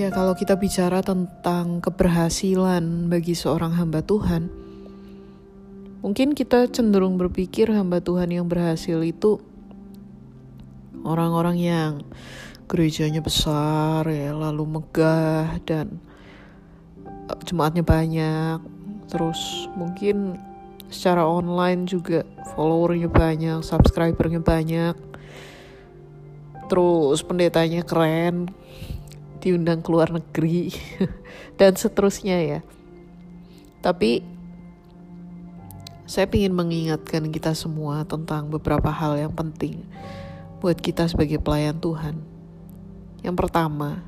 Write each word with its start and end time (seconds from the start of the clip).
Ya, 0.00 0.08
kalau 0.08 0.32
kita 0.32 0.56
bicara 0.56 1.04
tentang 1.04 1.84
keberhasilan 1.84 3.12
bagi 3.12 3.36
seorang 3.36 3.76
hamba 3.76 4.00
Tuhan, 4.00 4.48
mungkin 6.00 6.32
kita 6.32 6.72
cenderung 6.72 7.20
berpikir 7.20 7.68
hamba 7.68 8.00
Tuhan 8.00 8.32
yang 8.32 8.48
berhasil 8.48 8.96
itu 9.04 9.44
orang-orang 11.04 11.60
yang 11.60 11.92
gerejanya 12.64 13.20
besar 13.20 14.08
ya, 14.08 14.32
lalu 14.32 14.80
megah 14.80 15.60
dan 15.68 16.00
eh, 17.04 17.40
jemaatnya 17.44 17.84
banyak. 17.84 18.56
Terus 19.04 19.68
mungkin 19.76 20.40
secara 20.88 21.28
online 21.28 21.84
juga 21.84 22.24
followernya 22.56 23.12
banyak, 23.12 23.60
subscribernya 23.60 24.40
banyak. 24.40 24.96
Terus 26.72 27.20
pendetanya 27.20 27.84
keren, 27.84 28.48
diundang 29.40 29.80
ke 29.80 29.88
luar 29.88 30.12
negeri 30.12 30.68
dan 31.58 31.74
seterusnya 31.74 32.38
ya. 32.44 32.60
Tapi 33.80 34.20
saya 36.04 36.28
ingin 36.28 36.52
mengingatkan 36.52 37.32
kita 37.32 37.56
semua 37.56 38.04
tentang 38.04 38.52
beberapa 38.52 38.92
hal 38.92 39.16
yang 39.16 39.32
penting 39.32 39.88
buat 40.60 40.76
kita 40.76 41.08
sebagai 41.08 41.40
pelayan 41.40 41.80
Tuhan. 41.80 42.20
Yang 43.24 43.36
pertama, 43.46 44.04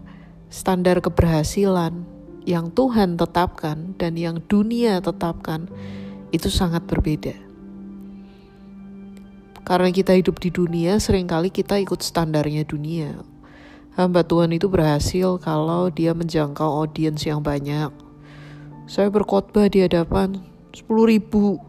standar 0.52 1.00
keberhasilan 1.00 2.04
yang 2.44 2.68
Tuhan 2.74 3.16
tetapkan 3.16 3.96
dan 3.96 4.18
yang 4.20 4.44
dunia 4.44 5.00
tetapkan 5.00 5.70
itu 6.34 6.52
sangat 6.52 6.84
berbeda. 6.84 7.38
Karena 9.62 9.94
kita 9.94 10.18
hidup 10.18 10.42
di 10.42 10.50
dunia, 10.50 10.98
sering 10.98 11.30
kali 11.30 11.48
kita 11.54 11.78
ikut 11.78 12.02
standarnya 12.02 12.66
dunia 12.66 13.31
hamba 13.92 14.24
Tuhan 14.24 14.52
itu 14.56 14.68
berhasil 14.68 15.36
kalau 15.40 15.92
dia 15.92 16.16
menjangkau 16.16 16.84
audiens 16.84 17.20
yang 17.24 17.44
banyak. 17.44 17.92
Saya 18.88 19.08
berkhotbah 19.12 19.68
di 19.68 19.84
hadapan 19.84 20.40
10 20.72 20.88
ribu 20.88 21.60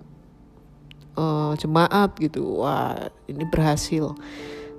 uh, 1.20 1.54
jemaat 1.60 2.16
gitu. 2.20 2.64
Wah, 2.64 3.12
ini 3.28 3.44
berhasil. 3.48 4.16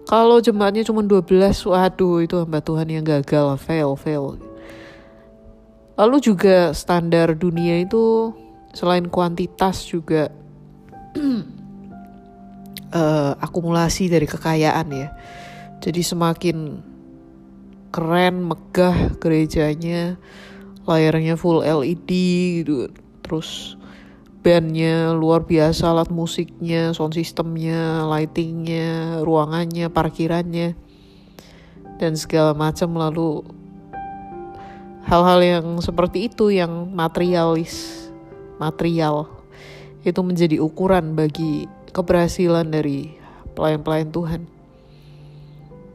Kalau 0.04 0.36
jemaatnya 0.40 0.84
cuma 0.84 1.00
12, 1.00 1.24
waduh 1.64 2.20
itu 2.20 2.36
hamba 2.36 2.60
Tuhan 2.60 2.88
yang 2.92 3.04
gagal, 3.04 3.56
fail, 3.56 3.96
fail. 3.96 4.36
Lalu 5.96 6.16
juga 6.20 6.74
standar 6.76 7.32
dunia 7.32 7.80
itu 7.80 8.34
selain 8.74 9.06
kuantitas 9.08 9.86
juga 9.86 10.28
uh, 12.92 13.32
akumulasi 13.46 14.12
dari 14.12 14.28
kekayaan 14.28 14.88
ya. 14.92 15.08
Jadi 15.80 16.00
semakin 16.04 16.56
keren 17.94 18.50
megah 18.50 19.14
gerejanya 19.22 20.18
layarnya 20.82 21.38
full 21.38 21.62
LED 21.62 22.10
gitu. 22.66 22.90
Terus 23.22 23.78
bandnya 24.42 25.14
luar 25.14 25.46
biasa 25.46 25.94
alat 25.94 26.10
musiknya 26.10 26.90
sound 26.90 27.14
systemnya 27.14 28.02
lightingnya 28.10 29.22
ruangannya 29.22 29.86
parkirannya 29.94 30.74
dan 32.02 32.18
segala 32.18 32.50
macam. 32.50 32.98
Lalu 32.98 33.46
hal-hal 35.06 35.38
yang 35.38 35.66
seperti 35.78 36.26
itu 36.26 36.50
yang 36.50 36.90
materialis 36.90 38.10
material 38.58 39.30
itu 40.02 40.18
menjadi 40.18 40.58
ukuran 40.58 41.14
bagi 41.14 41.70
keberhasilan 41.94 42.74
dari 42.74 43.14
pelayan-pelayan 43.54 44.10
Tuhan 44.10 44.53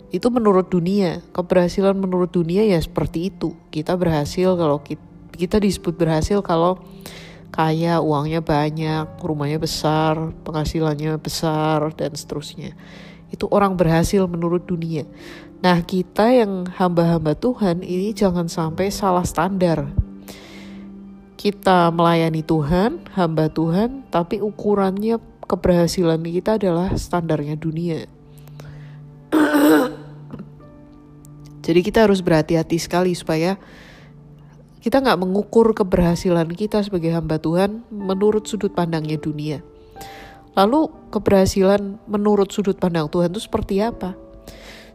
itu 0.10 0.28
menurut 0.34 0.74
dunia. 0.74 1.22
Keberhasilan 1.34 1.94
menurut 1.94 2.34
dunia 2.34 2.66
ya 2.66 2.82
seperti 2.82 3.30
itu. 3.30 3.54
Kita 3.70 3.94
berhasil 3.94 4.58
kalau 4.58 4.82
kita, 4.82 5.06
kita 5.38 5.58
disebut 5.62 5.94
berhasil 5.96 6.42
kalau 6.42 6.82
kaya 7.50 8.02
uangnya 8.02 8.46
banyak 8.46 9.18
rumahnya 9.22 9.58
besar 9.58 10.34
penghasilannya 10.46 11.18
besar 11.22 11.94
dan 11.94 12.18
seterusnya. 12.18 12.74
Itu 13.30 13.46
orang 13.54 13.78
berhasil 13.78 14.26
menurut 14.26 14.66
dunia. 14.66 15.06
Nah 15.62 15.86
kita 15.86 16.34
yang 16.34 16.66
hamba-hamba 16.66 17.38
Tuhan 17.38 17.86
ini 17.86 18.10
jangan 18.18 18.50
sampai 18.50 18.90
salah 18.90 19.26
standar. 19.26 19.86
Kita 21.40 21.88
melayani 21.94 22.44
Tuhan 22.44 23.06
hamba 23.16 23.48
Tuhan 23.48 24.10
tapi 24.12 24.42
ukurannya 24.44 25.22
keberhasilan 25.46 26.20
kita 26.20 26.60
adalah 26.60 26.92
standarnya 27.00 27.56
dunia 27.56 28.19
Jadi 31.70 31.86
kita 31.86 32.10
harus 32.10 32.26
berhati-hati 32.26 32.82
sekali 32.82 33.14
supaya 33.14 33.62
kita 34.82 35.06
nggak 35.06 35.22
mengukur 35.22 35.70
keberhasilan 35.78 36.50
kita 36.58 36.82
sebagai 36.82 37.14
hamba 37.14 37.38
Tuhan 37.38 37.86
menurut 37.94 38.50
sudut 38.50 38.74
pandangnya 38.74 39.22
dunia. 39.22 39.62
Lalu 40.58 40.90
keberhasilan 41.14 42.02
menurut 42.10 42.50
sudut 42.50 42.74
pandang 42.74 43.06
Tuhan 43.06 43.30
itu 43.30 43.46
seperti 43.46 43.86
apa? 43.86 44.18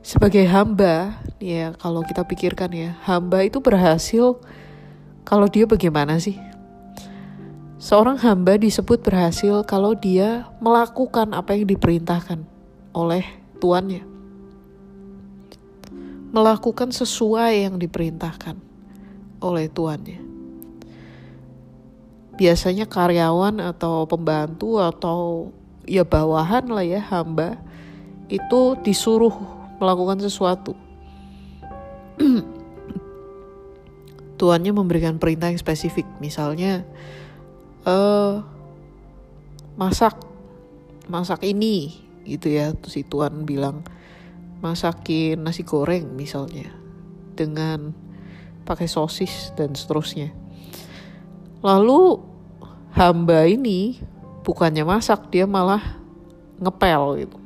Sebagai 0.03 0.43
hamba, 0.51 1.23
ya 1.39 1.79
kalau 1.79 2.03
kita 2.03 2.27
pikirkan 2.27 2.75
ya, 2.75 2.99
hamba 3.07 3.47
itu 3.47 3.63
berhasil 3.63 4.43
kalau 5.23 5.47
dia 5.47 5.71
bagaimana 5.71 6.19
sih? 6.19 6.43
Seorang 7.79 8.19
hamba 8.19 8.59
disebut 8.59 8.99
berhasil 8.99 9.63
kalau 9.63 9.95
dia 9.95 10.51
melakukan 10.59 11.39
apa 11.39 11.55
yang 11.55 11.71
diperintahkan 11.71 12.43
oleh 12.99 13.23
tuannya 13.63 14.14
melakukan 16.35 16.91
sesuai 16.91 17.71
yang 17.71 17.79
diperintahkan 17.79 18.59
oleh 19.39 19.71
tuannya. 19.71 20.19
Biasanya 22.35 22.91
karyawan 22.91 23.63
atau 23.63 24.11
pembantu 24.11 24.83
atau 24.83 25.55
ya 25.87 26.03
bawahan 26.03 26.67
lah 26.67 26.83
ya 26.83 26.99
hamba 26.99 27.63
itu 28.27 28.75
disuruh 28.83 29.31
melakukan 29.79 30.19
sesuatu. 30.19 30.75
Tuannya 34.43 34.75
memberikan 34.75 35.23
perintah 35.23 35.55
yang 35.55 35.63
spesifik, 35.63 36.11
misalnya 36.19 36.83
uh, 37.87 38.43
masak 39.79 40.19
masak 41.07 41.47
ini 41.47 41.95
gitu 42.27 42.51
ya, 42.51 42.75
terus 42.75 42.99
si 42.99 43.07
tuan 43.07 43.47
bilang 43.47 43.87
masakin 44.63 45.43
nasi 45.43 45.67
goreng 45.67 46.15
misalnya 46.15 46.71
dengan 47.35 47.93
pakai 48.65 48.89
sosis 48.89 49.53
dan 49.59 49.75
seterusnya. 49.77 50.33
Lalu 51.61 52.21
hamba 52.95 53.45
ini 53.49 53.99
bukannya 54.45 54.85
masak 54.87 55.33
dia 55.33 55.45
malah 55.49 55.83
ngepel 56.61 57.25
gitu. 57.25 57.39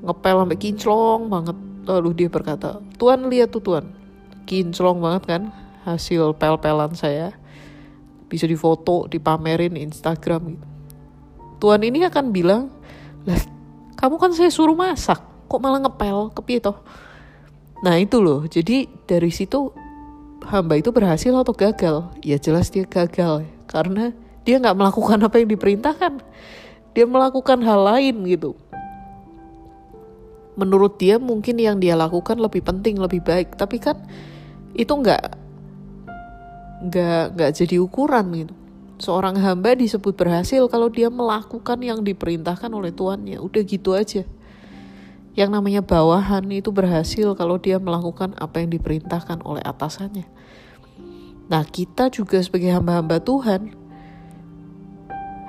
Ngepel 0.00 0.36
sampai 0.44 0.58
kinclong 0.60 1.22
banget. 1.28 1.56
Lalu 1.84 2.10
dia 2.16 2.28
berkata, 2.30 2.78
"Tuan 2.96 3.28
lihat 3.28 3.52
tuh 3.52 3.60
Tuan. 3.60 3.92
Kinclong 4.44 5.00
banget 5.00 5.22
kan 5.26 5.42
hasil 5.84 6.36
pel-pelan 6.36 6.94
saya. 6.94 7.34
Bisa 8.30 8.46
difoto, 8.46 9.10
dipamerin 9.10 9.76
Instagram 9.76 10.56
gitu." 10.56 10.66
Tuan 11.60 11.84
ini 11.84 12.04
akan 12.08 12.32
bilang, 12.32 12.72
"Lah, 13.28 13.40
kamu 14.00 14.16
kan 14.16 14.32
saya 14.32 14.48
suruh 14.48 14.76
masak." 14.76 15.20
Kok 15.50 15.58
malah 15.58 15.82
ngepel 15.82 16.30
kepi 16.30 16.62
toh? 16.62 16.78
Nah 17.82 17.98
itu 17.98 18.22
loh. 18.22 18.46
Jadi 18.46 18.86
dari 19.10 19.34
situ 19.34 19.74
hamba 20.46 20.78
itu 20.78 20.94
berhasil 20.94 21.34
atau 21.34 21.50
gagal? 21.50 22.06
Ya 22.22 22.38
jelas 22.38 22.70
dia 22.70 22.86
gagal. 22.86 23.42
Karena 23.66 24.14
dia 24.46 24.62
nggak 24.62 24.78
melakukan 24.78 25.18
apa 25.26 25.42
yang 25.42 25.50
diperintahkan. 25.50 26.22
Dia 26.94 27.04
melakukan 27.10 27.58
hal 27.66 27.82
lain 27.82 28.16
gitu. 28.30 28.54
Menurut 30.54 31.02
dia 31.02 31.18
mungkin 31.18 31.58
yang 31.58 31.82
dia 31.82 31.98
lakukan 31.98 32.38
lebih 32.38 32.62
penting 32.62 33.02
lebih 33.02 33.18
baik. 33.18 33.58
Tapi 33.58 33.82
kan 33.82 33.98
itu 34.78 34.94
nggak 34.94 35.34
nggak 36.86 37.22
nggak 37.34 37.50
jadi 37.58 37.76
ukuran 37.82 38.26
gitu. 38.38 38.54
Seorang 39.00 39.40
hamba 39.40 39.72
disebut 39.72 40.12
berhasil 40.12 40.60
kalau 40.68 40.92
dia 40.92 41.08
melakukan 41.08 41.80
yang 41.80 42.04
diperintahkan 42.04 42.68
oleh 42.68 42.92
tuannya 42.92 43.40
udah 43.40 43.62
gitu 43.64 43.96
aja 43.96 44.28
yang 45.38 45.54
namanya 45.54 45.78
bawahan 45.78 46.42
itu 46.50 46.74
berhasil 46.74 47.38
kalau 47.38 47.54
dia 47.54 47.78
melakukan 47.78 48.34
apa 48.34 48.62
yang 48.62 48.74
diperintahkan 48.74 49.46
oleh 49.46 49.62
atasannya. 49.62 50.26
Nah, 51.50 51.62
kita 51.66 52.10
juga 52.10 52.38
sebagai 52.42 52.70
hamba-hamba 52.70 53.22
Tuhan, 53.22 53.74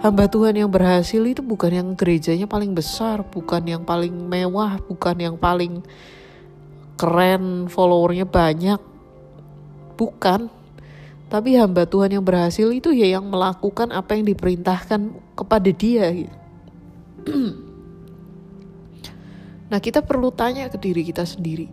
hamba 0.02 0.26
Tuhan 0.30 0.58
yang 0.58 0.70
berhasil 0.70 1.22
itu 1.22 1.42
bukan 1.42 1.72
yang 1.74 1.88
gerejanya 1.94 2.46
paling 2.46 2.74
besar, 2.74 3.26
bukan 3.26 3.62
yang 3.66 3.82
paling 3.86 4.14
mewah, 4.14 4.82
bukan 4.86 5.18
yang 5.18 5.36
paling 5.38 5.82
keren, 6.98 7.66
followernya 7.70 8.26
banyak, 8.30 8.82
bukan. 9.98 10.50
Tapi 11.30 11.56
hamba 11.58 11.88
Tuhan 11.88 12.12
yang 12.18 12.26
berhasil 12.26 12.68
itu 12.70 12.92
ya 12.92 13.18
yang 13.18 13.26
melakukan 13.30 13.90
apa 13.94 14.14
yang 14.18 14.30
diperintahkan 14.30 15.16
kepada 15.38 15.70
dia. 15.74 16.12
Gitu. 16.12 16.36
Nah, 19.72 19.80
kita 19.80 20.04
perlu 20.04 20.36
tanya 20.36 20.68
ke 20.68 20.76
diri 20.76 21.08
kita 21.08 21.24
sendiri. 21.24 21.72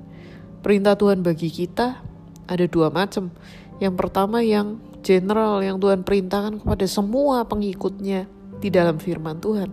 Perintah 0.63 0.95
Tuhan 0.95 1.27
bagi 1.27 1.51
kita 1.51 1.99
ada 2.47 2.65
dua 2.71 2.95
macam. 2.95 3.35
Yang 3.83 3.95
pertama 3.99 4.39
yang 4.39 4.79
general 5.03 5.59
yang 5.63 5.83
Tuhan 5.83 6.07
perintahkan 6.07 6.63
kepada 6.63 6.87
semua 6.87 7.43
pengikutnya 7.47 8.31
di 8.63 8.69
dalam 8.71 9.03
firman 9.03 9.43
Tuhan. 9.43 9.71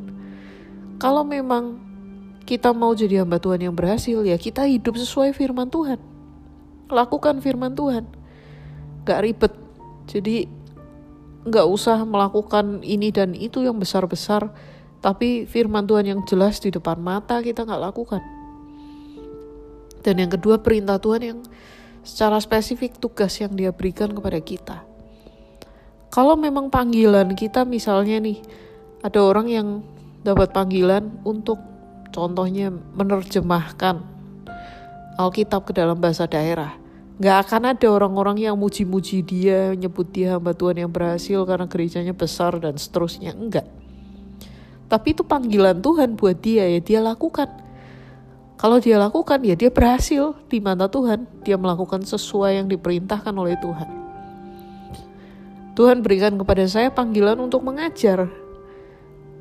Kalau 0.98 1.22
memang 1.22 1.82
kita 2.46 2.74
mau 2.74 2.94
jadi 2.94 3.26
hamba 3.26 3.42
Tuhan 3.42 3.62
yang 3.66 3.76
berhasil, 3.78 4.22
ya 4.22 4.38
kita 4.38 4.70
hidup 4.70 4.98
sesuai 4.98 5.34
firman 5.34 5.70
Tuhan. 5.70 5.98
Lakukan 6.90 7.42
firman 7.42 7.74
Tuhan. 7.74 8.06
Gak 9.06 9.22
ribet. 9.26 9.54
Jadi 10.06 10.46
gak 11.46 11.66
usah 11.66 12.06
melakukan 12.06 12.86
ini 12.86 13.10
dan 13.10 13.34
itu 13.34 13.66
yang 13.66 13.82
besar-besar. 13.82 14.54
Tapi 15.00 15.48
firman 15.48 15.86
Tuhan 15.86 16.06
yang 16.06 16.20
jelas 16.28 16.60
di 16.60 16.70
depan 16.74 16.98
mata 16.98 17.40
kita 17.40 17.64
gak 17.64 17.84
lakukan. 17.92 18.22
Dan 20.06 20.22
yang 20.22 20.32
kedua 20.32 20.62
perintah 20.62 21.02
Tuhan 21.02 21.22
yang 21.22 21.40
secara 22.06 22.38
spesifik 22.38 23.02
tugas 23.02 23.34
yang 23.42 23.58
dia 23.58 23.74
berikan 23.74 24.14
kepada 24.14 24.38
kita. 24.38 24.78
Kalau 26.14 26.38
memang 26.38 26.70
panggilan 26.70 27.34
kita 27.34 27.66
misalnya 27.66 28.22
nih, 28.22 28.40
ada 29.02 29.20
orang 29.20 29.48
yang 29.50 29.68
dapat 30.22 30.54
panggilan 30.54 31.10
untuk 31.26 31.60
contohnya 32.14 32.72
menerjemahkan 32.72 34.00
Alkitab 35.16 35.68
ke 35.68 35.74
dalam 35.76 36.00
bahasa 36.00 36.30
daerah. 36.30 36.76
Gak 37.16 37.48
akan 37.48 37.72
ada 37.72 37.88
orang-orang 37.88 38.44
yang 38.44 38.56
muji-muji 38.60 39.24
dia, 39.24 39.72
nyebut 39.72 40.12
dia 40.12 40.36
hamba 40.36 40.52
Tuhan 40.52 40.84
yang 40.84 40.92
berhasil 40.92 41.48
karena 41.48 41.64
gerejanya 41.64 42.12
besar 42.12 42.60
dan 42.60 42.76
seterusnya. 42.76 43.32
Enggak. 43.32 43.64
Tapi 44.86 45.18
itu 45.18 45.26
panggilan 45.26 45.82
Tuhan 45.82 46.14
buat 46.14 46.38
dia 46.38 46.70
ya, 46.70 46.80
dia 46.80 47.00
lakukan. 47.02 47.50
Kalau 48.56 48.80
dia 48.80 48.96
lakukan 48.96 49.44
ya 49.44 49.58
dia 49.58 49.68
berhasil 49.68 50.38
di 50.48 50.64
mata 50.64 50.88
Tuhan. 50.88 51.28
Dia 51.44 51.60
melakukan 51.60 52.06
sesuai 52.06 52.64
yang 52.64 52.68
diperintahkan 52.72 53.34
oleh 53.36 53.58
Tuhan. 53.60 53.90
Tuhan 55.76 56.00
berikan 56.00 56.40
kepada 56.40 56.64
saya 56.72 56.88
panggilan 56.88 57.36
untuk 57.36 57.68
mengajar, 57.68 58.32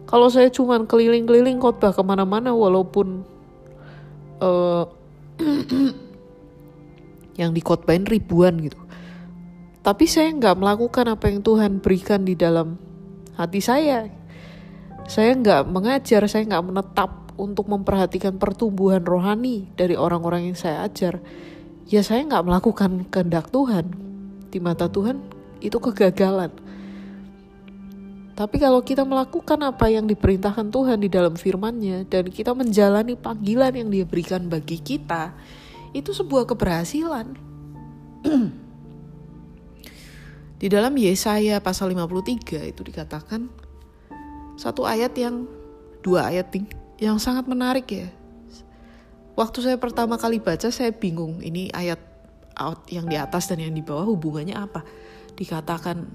kalau 0.05 0.29
saya 0.29 0.53
cuma 0.53 0.77
keliling-keliling 0.85 1.59
khotbah 1.59 1.95
ke 1.95 2.03
mana-mana 2.05 2.53
walaupun 2.53 3.25
uh, 4.43 4.85
yang 7.41 7.51
dikotbahin 7.51 8.05
ribuan 8.05 8.61
gitu. 8.61 8.79
Tapi 9.85 10.05
saya 10.09 10.33
nggak 10.33 10.59
melakukan 10.59 11.13
apa 11.13 11.29
yang 11.29 11.41
Tuhan 11.45 11.81
berikan 11.81 12.25
di 12.25 12.37
dalam 12.37 12.77
hati 13.37 13.61
saya. 13.61 14.09
Saya 15.05 15.37
nggak 15.37 15.69
mengajar, 15.69 16.25
saya 16.25 16.49
nggak 16.49 16.65
menetap 16.65 17.11
untuk 17.37 17.69
memperhatikan 17.69 18.41
pertumbuhan 18.41 19.05
rohani 19.05 19.69
dari 19.77 19.99
orang-orang 20.01 20.49
yang 20.53 20.57
saya 20.57 20.89
ajar. 20.89 21.21
Ya 21.85 22.01
saya 22.01 22.25
nggak 22.25 22.45
melakukan 22.47 23.05
kehendak 23.13 23.53
Tuhan. 23.53 23.93
Di 24.49 24.59
mata 24.63 24.89
Tuhan 24.89 25.21
itu 25.61 25.77
kegagalan. 25.77 26.51
Tapi 28.35 28.57
kalau 28.59 28.83
kita 28.83 29.07
melakukan 29.07 29.61
apa 29.63 29.87
yang 29.93 30.11
diperintahkan 30.11 30.73
Tuhan 30.73 30.99
di 30.99 31.07
dalam 31.07 31.39
firman-Nya 31.39 32.11
dan 32.11 32.27
kita 32.35 32.51
menjalani 32.51 33.15
panggilan 33.15 33.71
yang 33.79 33.89
Dia 33.95 34.03
berikan 34.03 34.51
bagi 34.51 34.83
kita, 34.83 35.31
itu 35.95 36.11
sebuah 36.11 36.49
keberhasilan. 36.51 37.31
di 40.65 40.73
dalam 40.73 40.97
Yesaya 40.97 41.61
pasal 41.61 41.93
53 41.93 42.73
itu 42.73 42.81
dikatakan 42.81 43.64
satu 44.55 44.87
ayat 44.87 45.15
yang 45.19 45.47
dua 46.05 46.31
ayat 46.31 46.53
yang 47.01 47.19
sangat 47.19 47.49
menarik 47.49 47.87
ya. 47.91 48.09
Waktu 49.35 49.67
saya 49.67 49.77
pertama 49.83 50.15
kali 50.15 50.39
baca 50.39 50.71
saya 50.71 50.95
bingung 50.95 51.43
ini 51.43 51.67
ayat 51.75 51.99
out 52.55 52.87
yang 52.87 53.11
di 53.11 53.19
atas 53.19 53.51
dan 53.51 53.59
yang 53.59 53.75
di 53.75 53.83
bawah 53.83 54.07
hubungannya 54.07 54.55
apa. 54.55 54.87
Dikatakan 55.35 56.07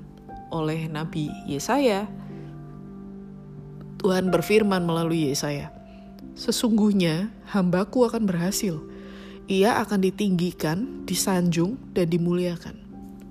oleh 0.49 0.87
Nabi 0.87 1.27
Yesaya. 1.45 2.07
Tuhan 3.99 4.31
berfirman 4.31 4.87
melalui 4.87 5.27
Yesaya, 5.27 5.75
Sesungguhnya 6.39 7.35
hambaku 7.51 8.07
akan 8.07 8.23
berhasil. 8.23 8.79
Ia 9.51 9.83
akan 9.83 9.99
ditinggikan, 9.99 11.03
disanjung, 11.03 11.75
dan 11.91 12.07
dimuliakan. 12.07 12.79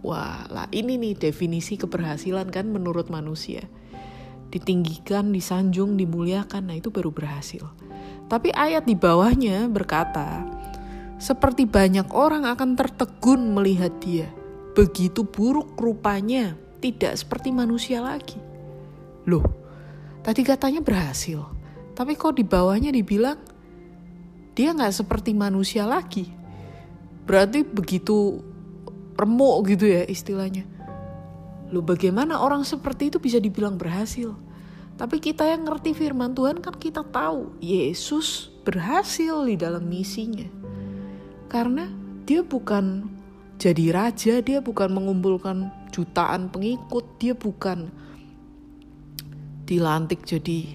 Wah, 0.05 0.45
lah 0.53 0.69
ini 0.77 1.01
nih 1.01 1.17
definisi 1.17 1.81
keberhasilan 1.81 2.53
kan 2.53 2.69
menurut 2.69 3.09
manusia. 3.09 3.65
Ditinggikan, 4.49 5.31
disanjung, 5.31 6.01
dimuliakan, 6.01 6.73
nah 6.73 6.77
itu 6.77 6.89
baru 6.89 7.13
berhasil. 7.13 7.69
Tapi 8.29 8.53
ayat 8.53 8.85
di 8.89 8.97
bawahnya 8.97 9.69
berkata, 9.69 10.45
seperti 11.19 11.67
banyak 11.67 12.09
orang 12.15 12.47
akan 12.47 12.79
tertegun 12.79 13.53
melihat 13.53 13.93
dia. 13.99 14.31
Begitu 14.73 15.27
buruk 15.27 15.75
rupanya 15.75 16.55
tidak 16.79 17.19
seperti 17.19 17.51
manusia 17.51 17.99
lagi. 17.99 18.39
Loh, 19.27 19.45
tadi 20.23 20.47
katanya 20.47 20.81
berhasil, 20.81 21.43
tapi 21.99 22.15
kok 22.15 22.39
di 22.39 22.47
bawahnya 22.47 22.95
dibilang 22.95 23.37
dia 24.55 24.71
nggak 24.71 24.95
seperti 24.95 25.35
manusia 25.35 25.83
lagi. 25.83 26.31
Berarti 27.27 27.67
begitu 27.67 28.41
remuk 29.19 29.67
gitu 29.67 29.91
ya 29.91 30.07
istilahnya. 30.07 30.78
Loh 31.69 31.85
bagaimana 31.85 32.41
orang 32.41 32.65
seperti 32.65 33.13
itu 33.13 33.21
bisa 33.21 33.37
dibilang 33.37 33.77
berhasil? 33.77 34.33
Tapi 34.99 35.23
kita 35.23 35.47
yang 35.47 35.69
ngerti 35.69 35.95
firman 35.95 36.35
Tuhan 36.35 36.59
kan 36.59 36.75
kita 36.75 37.07
tahu 37.07 37.55
Yesus 37.63 38.51
berhasil 38.67 39.47
di 39.47 39.55
dalam 39.55 39.87
misinya. 39.87 40.49
Karena 41.47 41.87
dia 42.27 42.43
bukan 42.43 43.07
jadi 43.61 43.95
raja, 43.95 44.43
dia 44.43 44.59
bukan 44.59 44.91
mengumpulkan 44.91 45.71
jutaan 45.95 46.51
pengikut, 46.51 47.05
dia 47.23 47.37
bukan 47.37 47.91
dilantik 49.69 50.25
jadi 50.25 50.67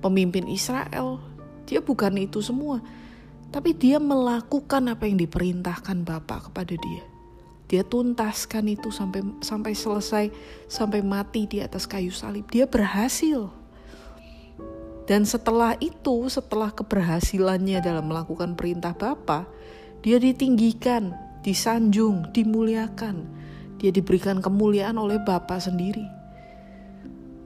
pemimpin 0.00 0.46
Israel. 0.46 1.18
Dia 1.66 1.82
bukan 1.82 2.14
itu 2.16 2.38
semua. 2.38 2.78
Tapi 3.50 3.74
dia 3.74 3.98
melakukan 3.98 4.86
apa 4.86 5.04
yang 5.10 5.18
diperintahkan 5.18 6.06
Bapak 6.06 6.50
kepada 6.50 6.74
dia. 6.78 7.15
Dia 7.66 7.82
tuntaskan 7.82 8.70
itu 8.70 8.94
sampai 8.94 9.26
sampai 9.42 9.72
selesai, 9.74 10.24
sampai 10.70 11.02
mati 11.02 11.50
di 11.50 11.58
atas 11.58 11.84
kayu 11.84 12.14
salib. 12.14 12.46
Dia 12.50 12.70
berhasil. 12.70 13.50
Dan 15.06 15.22
setelah 15.22 15.78
itu, 15.78 16.26
setelah 16.26 16.74
keberhasilannya 16.74 17.78
dalam 17.78 18.10
melakukan 18.10 18.58
perintah 18.58 18.90
Bapa, 18.90 19.46
dia 20.02 20.18
ditinggikan, 20.18 21.14
disanjung, 21.46 22.34
dimuliakan 22.34 23.36
dia 23.76 23.92
diberikan 23.92 24.40
kemuliaan 24.40 24.96
oleh 24.96 25.20
Bapa 25.20 25.60
sendiri. 25.60 26.04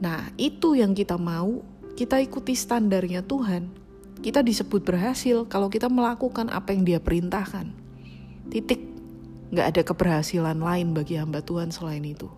Nah, 0.00 0.30
itu 0.40 0.78
yang 0.78 0.94
kita 0.94 1.18
mau, 1.18 1.60
kita 1.98 2.22
ikuti 2.22 2.56
standarnya 2.56 3.20
Tuhan. 3.26 3.68
Kita 4.20 4.40
disebut 4.40 4.84
berhasil 4.84 5.44
kalau 5.50 5.68
kita 5.68 5.90
melakukan 5.90 6.48
apa 6.48 6.72
yang 6.72 6.86
dia 6.86 7.00
perintahkan. 7.02 7.72
Titik. 8.48 8.89
Gak 9.50 9.66
ada 9.74 9.82
keberhasilan 9.82 10.62
lain 10.62 10.94
bagi 10.94 11.18
hamba 11.18 11.42
Tuhan 11.42 11.74
selain 11.74 12.06
itu. 12.06 12.30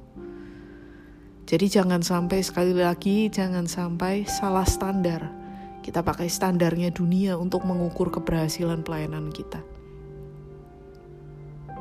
Jadi 1.45 1.69
jangan 1.69 2.01
sampai 2.01 2.41
sekali 2.41 2.73
lagi, 2.73 3.29
jangan 3.29 3.69
sampai 3.69 4.25
salah 4.25 4.65
standar. 4.65 5.29
Kita 5.83 6.01
pakai 6.01 6.31
standarnya 6.31 6.95
dunia 6.95 7.37
untuk 7.37 7.69
mengukur 7.69 8.09
keberhasilan 8.09 8.81
pelayanan 8.81 9.29
kita. 9.29 9.61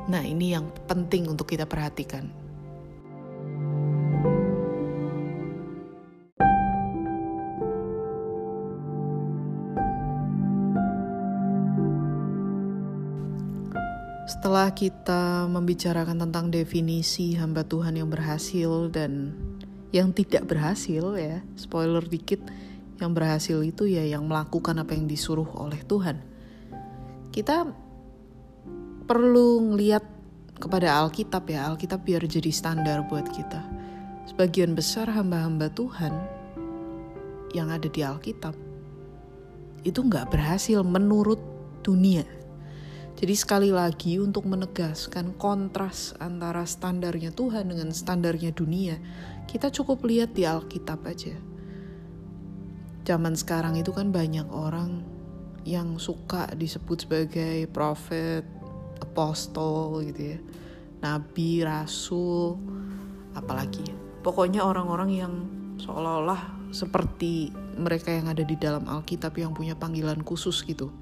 Nah, 0.09 0.25
ini 0.25 0.57
yang 0.57 0.67
penting 0.89 1.29
untuk 1.29 1.47
kita 1.47 1.69
perhatikan. 1.69 2.40
Setelah 14.41 14.73
kita 14.73 15.45
membicarakan 15.53 16.17
tentang 16.25 16.49
definisi 16.49 17.37
hamba 17.37 17.61
Tuhan 17.61 17.93
yang 17.93 18.09
berhasil 18.09 18.89
dan 18.89 19.37
yang 19.93 20.09
tidak 20.17 20.49
berhasil 20.49 21.13
ya, 21.13 21.45
spoiler 21.53 22.01
dikit, 22.01 22.41
yang 22.97 23.13
berhasil 23.13 23.61
itu 23.61 23.85
ya 23.85 24.01
yang 24.01 24.25
melakukan 24.25 24.81
apa 24.81 24.97
yang 24.97 25.05
disuruh 25.05 25.45
oleh 25.61 25.77
Tuhan. 25.85 26.25
Kita 27.29 27.69
perlu 29.05 29.61
ngeliat 29.61 30.01
kepada 30.57 31.05
Alkitab 31.05 31.45
ya, 31.45 31.69
Alkitab 31.69 32.01
biar 32.01 32.25
jadi 32.25 32.49
standar 32.49 33.05
buat 33.05 33.29
kita. 33.29 33.61
Sebagian 34.25 34.73
besar 34.73 35.05
hamba-hamba 35.05 35.69
Tuhan 35.69 36.17
yang 37.53 37.69
ada 37.69 37.85
di 37.85 38.01
Alkitab 38.01 38.57
itu 39.85 40.01
nggak 40.01 40.33
berhasil 40.33 40.81
menurut 40.81 41.37
dunia. 41.85 42.40
Jadi 43.21 43.35
sekali 43.37 43.69
lagi 43.69 44.17
untuk 44.17 44.49
menegaskan 44.49 45.37
kontras 45.37 46.17
antara 46.17 46.65
standarnya 46.65 47.29
Tuhan 47.29 47.69
dengan 47.69 47.93
standarnya 47.93 48.49
dunia, 48.49 48.97
kita 49.45 49.69
cukup 49.69 50.01
lihat 50.09 50.33
di 50.33 50.49
Alkitab 50.49 51.05
aja. 51.05 51.37
Zaman 53.05 53.37
sekarang 53.37 53.77
itu 53.77 53.93
kan 53.93 54.09
banyak 54.09 54.49
orang 54.49 55.05
yang 55.61 56.01
suka 56.01 56.49
disebut 56.57 57.05
sebagai 57.05 57.69
prophet, 57.69 58.41
apostol 59.05 60.01
gitu 60.01 60.37
ya 60.37 60.39
nabi, 61.01 61.65
rasul, 61.65 62.55
apalagi. 63.33 63.83
Pokoknya 64.21 64.61
orang-orang 64.61 65.11
yang 65.11 65.33
seolah-olah 65.81 66.71
seperti 66.71 67.49
mereka 67.75 68.13
yang 68.13 68.29
ada 68.29 68.45
di 68.45 68.53
dalam 68.55 68.85
Alkitab 68.85 69.33
yang 69.35 69.51
punya 69.51 69.73
panggilan 69.73 70.21
khusus 70.21 70.61
gitu. 70.61 70.93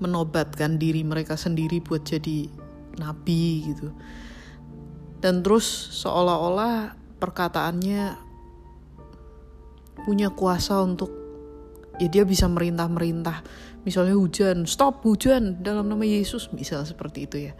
Menobatkan 0.00 0.80
diri 0.80 1.04
mereka 1.04 1.36
sendiri 1.36 1.78
buat 1.84 2.02
jadi 2.02 2.48
nabi 2.96 3.70
gitu. 3.70 3.92
Dan 5.20 5.44
terus 5.44 5.68
seolah-olah 6.00 6.96
perkataannya 7.20 8.16
punya 10.08 10.32
kuasa 10.32 10.80
untuk 10.80 11.12
ya 12.00 12.08
dia 12.08 12.24
bisa 12.24 12.48
merintah-merintah. 12.48 13.44
Misalnya 13.84 14.16
hujan 14.16 14.64
stop 14.64 15.04
hujan 15.04 15.60
dalam 15.60 15.88
nama 15.92 16.04
Yesus 16.04 16.48
misal 16.56 16.88
seperti 16.88 17.28
itu 17.28 17.36
ya. 17.52 17.54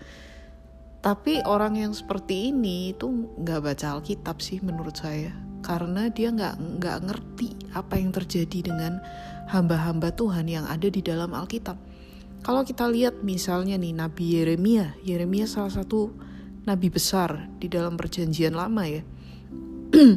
Tapi 1.01 1.41
orang 1.49 1.81
yang 1.81 1.93
seperti 1.97 2.53
ini 2.53 2.93
itu 2.93 3.09
nggak 3.41 3.61
baca 3.65 4.01
Alkitab 4.01 4.41
sih 4.41 4.61
menurut 4.61 4.97
saya. 4.97 5.33
Karena 5.61 6.09
dia 6.09 6.33
nggak 6.33 6.81
nggak 6.81 6.99
ngerti 7.05 7.49
apa 7.77 8.01
yang 8.01 8.13
terjadi 8.13 8.73
dengan 8.73 9.01
hamba-hamba 9.53 10.13
Tuhan 10.17 10.49
yang 10.49 10.65
ada 10.65 10.89
di 10.89 11.05
dalam 11.05 11.37
Alkitab 11.37 11.90
kalau 12.41 12.65
kita 12.65 12.89
lihat 12.89 13.21
misalnya 13.25 13.77
nih 13.77 13.93
Nabi 13.97 14.41
Yeremia 14.41 14.97
Yeremia 15.05 15.45
salah 15.45 15.73
satu 15.73 16.13
nabi 16.65 16.93
besar 16.93 17.49
di 17.57 17.69
dalam 17.73 17.97
perjanjian 17.97 18.53
lama 18.53 18.85
ya 18.85 19.03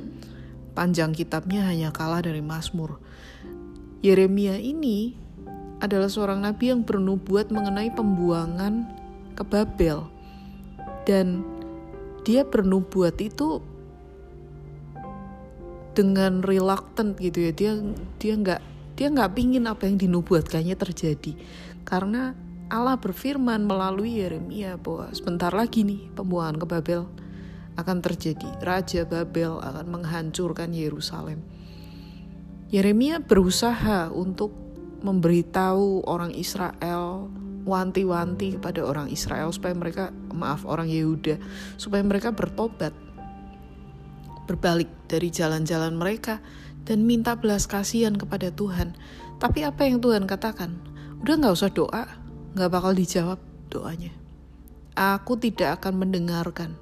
panjang 0.78 1.16
kitabnya 1.16 1.68
hanya 1.68 1.92
kalah 1.96 2.24
dari 2.24 2.44
Mazmur 2.44 3.00
Yeremia 4.04 4.60
ini 4.60 5.16
adalah 5.80 6.12
seorang 6.12 6.44
nabi 6.44 6.76
yang 6.76 6.84
bernubuat 6.84 7.52
mengenai 7.52 7.88
pembuangan 7.92 8.88
ke 9.36 9.44
Babel. 9.48 10.08
Dan 11.08 11.44
dia 12.28 12.48
bernubuat 12.48 13.16
itu 13.24 13.60
dengan 15.96 16.40
reluctant 16.44 17.20
gitu 17.20 17.48
ya. 17.48 17.52
Dia 17.52 17.72
dia 18.20 18.34
nggak 18.36 18.62
dia 19.00 19.08
nggak 19.08 19.32
pingin 19.36 19.68
apa 19.72 19.88
yang 19.88 19.96
dinubuatkannya 19.96 20.76
terjadi. 20.76 21.36
Karena 21.94 22.34
Allah 22.74 22.98
berfirman 22.98 23.70
melalui 23.70 24.18
Yeremia 24.18 24.82
bahwa 24.82 25.14
sebentar 25.14 25.54
lagi 25.54 25.86
nih 25.86 26.10
pembuangan 26.18 26.58
ke 26.58 26.66
Babel 26.66 27.06
akan 27.78 28.02
terjadi. 28.02 28.50
Raja 28.66 29.06
Babel 29.06 29.62
akan 29.62 29.86
menghancurkan 29.94 30.74
Yerusalem. 30.74 31.46
Yeremia 32.74 33.22
berusaha 33.22 34.10
untuk 34.10 34.58
memberitahu 35.06 36.10
orang 36.10 36.34
Israel, 36.34 37.30
wanti-wanti 37.62 38.58
kepada 38.58 38.82
orang 38.82 39.14
Israel 39.14 39.54
supaya 39.54 39.78
mereka, 39.78 40.10
maaf 40.34 40.66
orang 40.66 40.90
Yehuda, 40.90 41.38
supaya 41.78 42.02
mereka 42.02 42.34
bertobat, 42.34 42.98
berbalik 44.50 44.90
dari 45.06 45.30
jalan-jalan 45.30 45.94
mereka 45.94 46.42
dan 46.90 47.06
minta 47.06 47.38
belas 47.38 47.70
kasihan 47.70 48.18
kepada 48.18 48.50
Tuhan. 48.50 48.98
Tapi 49.38 49.62
apa 49.62 49.86
yang 49.86 50.02
Tuhan 50.02 50.26
katakan? 50.26 50.93
Udah 51.24 51.36
nggak 51.40 51.56
usah 51.56 51.72
doa, 51.72 52.04
nggak 52.54 52.72
bakal 52.72 52.92
dijawab 52.92 53.40
doanya. 53.72 54.12
Aku 54.94 55.40
tidak 55.40 55.82
akan 55.82 56.06
mendengarkan 56.06 56.78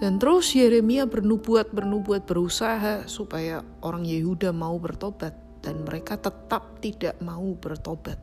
dan 0.00 0.16
terus 0.16 0.56
Yeremia 0.56 1.04
bernubuat, 1.04 1.76
bernubuat, 1.76 2.24
berusaha 2.24 3.04
supaya 3.04 3.60
orang 3.84 4.08
Yehuda 4.08 4.48
mau 4.52 4.80
bertobat. 4.80 5.36
Dan 5.60 5.84
mereka 5.84 6.16
tetap 6.16 6.80
tidak 6.80 7.20
mau 7.20 7.52
bertobat. 7.52 8.16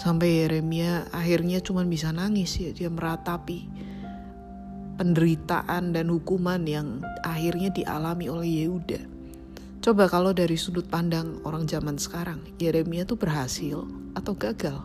Sampai 0.00 0.48
Yeremia 0.48 1.12
akhirnya 1.12 1.60
cuma 1.60 1.84
bisa 1.84 2.08
nangis 2.08 2.56
ya. 2.56 2.72
Dia 2.72 2.88
meratapi 2.88 3.68
penderitaan 4.96 5.92
dan 5.92 6.08
hukuman 6.08 6.64
yang 6.64 7.04
akhirnya 7.20 7.68
dialami 7.68 8.32
oleh 8.32 8.64
Yehuda. 8.64 9.17
Coba 9.78 10.10
kalau 10.10 10.34
dari 10.34 10.58
sudut 10.58 10.90
pandang 10.90 11.38
orang 11.46 11.62
zaman 11.70 12.02
sekarang, 12.02 12.42
Yeremia 12.58 13.06
tuh 13.06 13.14
berhasil 13.14 13.86
atau 14.18 14.34
gagal? 14.34 14.82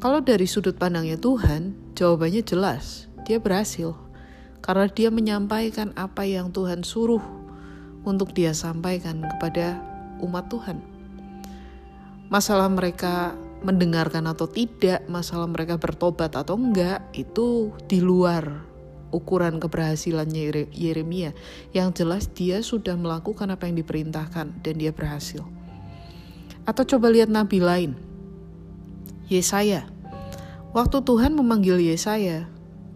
Kalau 0.00 0.20
dari 0.24 0.48
sudut 0.48 0.76
pandangnya 0.80 1.20
Tuhan, 1.20 1.76
jawabannya 1.92 2.40
jelas 2.40 3.08
dia 3.28 3.36
berhasil 3.36 3.96
karena 4.64 4.90
dia 4.90 5.14
menyampaikan 5.14 5.94
apa 5.94 6.26
yang 6.26 6.50
Tuhan 6.50 6.82
suruh 6.82 7.22
untuk 8.02 8.34
dia 8.34 8.50
sampaikan 8.50 9.22
kepada 9.22 9.78
umat 10.24 10.50
Tuhan. 10.50 10.82
Masalah 12.26 12.66
mereka 12.66 13.38
mendengarkan 13.62 14.26
atau 14.26 14.50
tidak, 14.50 15.06
masalah 15.06 15.46
mereka 15.46 15.78
bertobat 15.78 16.34
atau 16.34 16.58
enggak, 16.58 17.06
itu 17.14 17.70
di 17.86 18.02
luar 18.02 18.65
ukuran 19.16 19.56
keberhasilannya 19.56 20.68
Yeremia. 20.76 21.32
Yang 21.72 22.04
jelas 22.04 22.28
dia 22.28 22.60
sudah 22.60 22.92
melakukan 23.00 23.48
apa 23.48 23.64
yang 23.64 23.80
diperintahkan 23.80 24.60
dan 24.60 24.74
dia 24.76 24.92
berhasil. 24.92 25.40
Atau 26.68 26.84
coba 26.84 27.08
lihat 27.08 27.32
nabi 27.32 27.64
lain. 27.64 27.96
Yesaya. 29.32 29.88
Waktu 30.76 31.00
Tuhan 31.00 31.32
memanggil 31.32 31.80
Yesaya, 31.80 32.44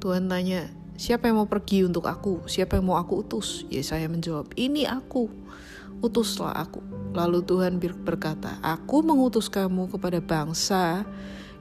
Tuhan 0.04 0.28
tanya, 0.28 0.68
siapa 1.00 1.32
yang 1.32 1.40
mau 1.40 1.48
pergi 1.48 1.88
untuk 1.88 2.04
aku? 2.04 2.44
Siapa 2.44 2.76
yang 2.76 2.92
mau 2.92 3.00
aku 3.00 3.24
utus? 3.24 3.64
Ya 3.72 3.80
saya 3.80 4.04
menjawab, 4.04 4.52
ini 4.60 4.84
aku. 4.84 5.32
Utuslah 6.04 6.60
aku. 6.60 6.84
Lalu 7.16 7.40
Tuhan 7.42 7.80
berkata, 7.80 8.60
aku 8.60 9.00
mengutus 9.00 9.48
kamu 9.48 9.88
kepada 9.90 10.20
bangsa 10.20 11.02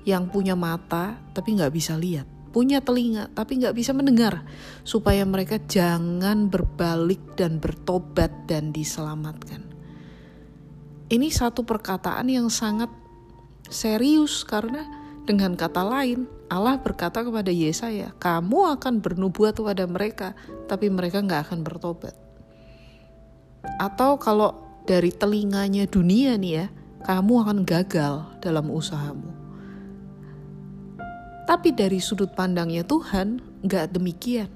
yang 0.07 0.27
punya 0.31 0.55
mata 0.55 1.19
tapi 1.35 1.55
nggak 1.55 1.73
bisa 1.73 1.95
lihat. 1.99 2.38
Punya 2.49 2.81
telinga 2.81 3.29
tapi 3.31 3.61
nggak 3.61 3.75
bisa 3.77 3.93
mendengar. 3.93 4.45
Supaya 4.81 5.23
mereka 5.23 5.61
jangan 5.61 6.49
berbalik 6.49 7.37
dan 7.37 7.61
bertobat 7.61 8.49
dan 8.49 8.73
diselamatkan. 8.73 9.69
Ini 11.09 11.27
satu 11.33 11.65
perkataan 11.65 12.29
yang 12.29 12.53
sangat 12.53 12.93
serius 13.69 14.45
karena 14.45 14.85
dengan 15.29 15.53
kata 15.53 15.85
lain, 15.85 16.25
Allah 16.49 16.81
berkata 16.81 17.21
kepada 17.21 17.53
Yesaya, 17.53 18.13
kamu 18.17 18.81
akan 18.81 18.97
bernubuat 18.97 19.53
kepada 19.53 19.85
mereka, 19.85 20.33
tapi 20.65 20.89
mereka 20.89 21.21
nggak 21.21 21.49
akan 21.49 21.61
bertobat. 21.61 22.17
Atau 23.77 24.17
kalau 24.17 24.57
dari 24.89 25.13
telinganya 25.13 25.85
dunia 25.85 26.33
nih 26.33 26.53
ya, 26.53 26.65
kamu 27.05 27.33
akan 27.45 27.57
gagal 27.61 28.25
dalam 28.41 28.73
usahamu. 28.73 29.38
Tapi 31.49 31.73
dari 31.73 31.97
sudut 31.97 32.29
pandangnya 32.37 32.85
Tuhan, 32.85 33.41
nggak 33.65 33.97
demikian. 33.97 34.53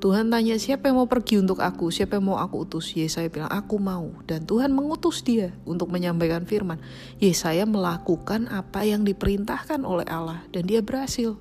Tuhan 0.00 0.28
tanya 0.28 0.60
siapa 0.60 0.92
yang 0.92 1.00
mau 1.00 1.08
pergi 1.08 1.40
untuk 1.40 1.64
aku, 1.64 1.88
siapa 1.88 2.20
yang 2.20 2.28
mau 2.28 2.36
aku 2.36 2.68
utus. 2.68 2.92
Yesaya 2.92 3.32
bilang 3.32 3.48
aku 3.48 3.80
mau 3.80 4.12
dan 4.28 4.44
Tuhan 4.44 4.68
mengutus 4.68 5.24
dia 5.24 5.56
untuk 5.64 5.88
menyampaikan 5.88 6.44
firman. 6.44 6.76
Yesaya 7.24 7.64
melakukan 7.64 8.52
apa 8.52 8.84
yang 8.84 9.00
diperintahkan 9.00 9.80
oleh 9.80 10.04
Allah 10.12 10.44
dan 10.52 10.68
dia 10.68 10.84
berhasil. 10.84 11.36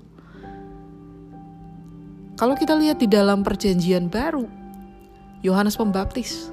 Kalau 2.39 2.55
kita 2.55 2.79
lihat 2.79 3.03
di 3.03 3.07
dalam 3.11 3.43
perjanjian 3.43 4.07
baru, 4.07 4.47
Yohanes 5.43 5.75
Pembaptis 5.75 6.47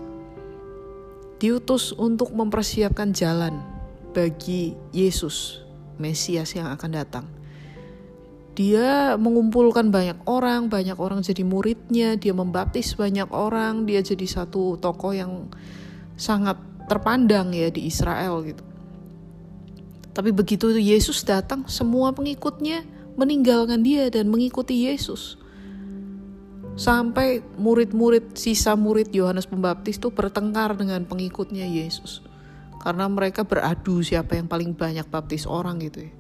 diutus 1.39 1.95
untuk 1.95 2.35
mempersiapkan 2.35 3.15
jalan 3.15 3.63
bagi 4.11 4.75
Yesus, 4.91 5.63
Mesias 6.03 6.55
yang 6.59 6.75
akan 6.75 6.91
datang 6.91 7.36
dia 8.57 9.21
mengumpulkan 9.21 9.93
banyak 9.93 10.17
orang, 10.25 10.73
banyak 10.73 10.97
orang 10.97 11.21
jadi 11.21 11.45
muridnya, 11.45 12.17
dia 12.17 12.33
membaptis 12.33 12.97
banyak 12.97 13.29
orang, 13.29 13.85
dia 13.85 14.01
jadi 14.01 14.25
satu 14.25 14.81
tokoh 14.81 15.13
yang 15.13 15.53
sangat 16.17 16.57
terpandang 16.89 17.53
ya 17.53 17.69
di 17.69 17.85
Israel 17.85 18.41
gitu. 18.49 18.65
Tapi 20.17 20.33
begitu 20.33 20.73
Yesus 20.73 21.21
datang, 21.29 21.69
semua 21.69 22.17
pengikutnya 22.17 22.89
meninggalkan 23.21 23.85
dia 23.85 24.09
dan 24.09 24.33
mengikuti 24.33 24.89
Yesus. 24.89 25.37
Sampai 26.81 27.45
murid-murid, 27.61 28.33
sisa 28.33 28.73
murid 28.73 29.13
Yohanes 29.13 29.45
Pembaptis 29.45 30.01
itu 30.01 30.09
bertengkar 30.09 30.73
dengan 30.81 31.05
pengikutnya 31.05 31.69
Yesus. 31.69 32.25
Karena 32.81 33.05
mereka 33.13 33.45
beradu 33.45 34.01
siapa 34.01 34.41
yang 34.41 34.49
paling 34.49 34.73
banyak 34.73 35.05
baptis 35.13 35.45
orang 35.45 35.85
gitu 35.85 36.09
ya. 36.09 36.13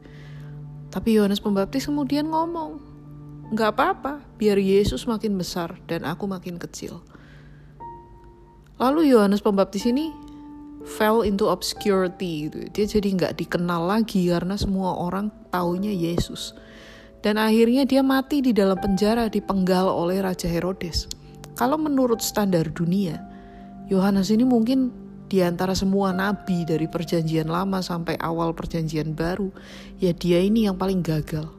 Tapi 0.96 1.20
Yohanes 1.20 1.44
Pembaptis 1.44 1.84
kemudian 1.84 2.32
ngomong, 2.32 2.80
nggak 3.52 3.70
apa-apa, 3.76 4.24
biar 4.40 4.56
Yesus 4.56 5.04
makin 5.04 5.36
besar 5.36 5.76
dan 5.84 6.08
aku 6.08 6.24
makin 6.24 6.56
kecil. 6.56 7.04
Lalu 8.80 9.12
Yohanes 9.12 9.44
Pembaptis 9.44 9.84
ini 9.84 10.08
fell 10.88 11.20
into 11.20 11.52
obscurity 11.52 12.48
gitu. 12.48 12.64
Dia 12.72 12.84
jadi 12.88 13.08
nggak 13.12 13.36
dikenal 13.44 13.92
lagi 13.92 14.32
karena 14.32 14.56
semua 14.56 14.96
orang 14.96 15.28
taunya 15.52 15.92
Yesus. 15.92 16.56
Dan 17.20 17.36
akhirnya 17.36 17.84
dia 17.84 18.00
mati 18.00 18.40
di 18.40 18.56
dalam 18.56 18.80
penjara 18.80 19.28
dipenggal 19.28 19.92
oleh 19.92 20.24
Raja 20.24 20.48
Herodes. 20.48 21.12
Kalau 21.60 21.76
menurut 21.76 22.24
standar 22.24 22.72
dunia, 22.72 23.20
Yohanes 23.92 24.32
ini 24.32 24.48
mungkin 24.48 24.88
di 25.26 25.42
antara 25.42 25.74
semua 25.74 26.14
nabi 26.14 26.62
dari 26.62 26.86
perjanjian 26.86 27.50
lama 27.50 27.82
sampai 27.82 28.14
awal 28.22 28.54
perjanjian 28.54 29.14
baru, 29.14 29.50
ya 29.98 30.14
dia 30.14 30.38
ini 30.38 30.70
yang 30.70 30.78
paling 30.78 31.02
gagal. 31.02 31.50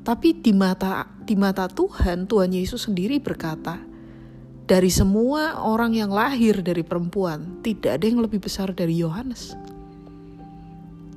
Tapi 0.00 0.34
di 0.42 0.50
mata 0.50 1.06
di 1.22 1.38
mata 1.38 1.70
Tuhan, 1.70 2.26
Tuhan 2.26 2.50
Yesus 2.50 2.90
sendiri 2.90 3.22
berkata, 3.22 3.78
dari 4.70 4.90
semua 4.90 5.66
orang 5.66 5.94
yang 5.98 6.10
lahir 6.14 6.62
dari 6.62 6.86
perempuan, 6.86 7.62
tidak 7.62 7.98
ada 7.98 8.04
yang 8.06 8.22
lebih 8.22 8.42
besar 8.42 8.70
dari 8.70 8.98
Yohanes. 8.98 9.54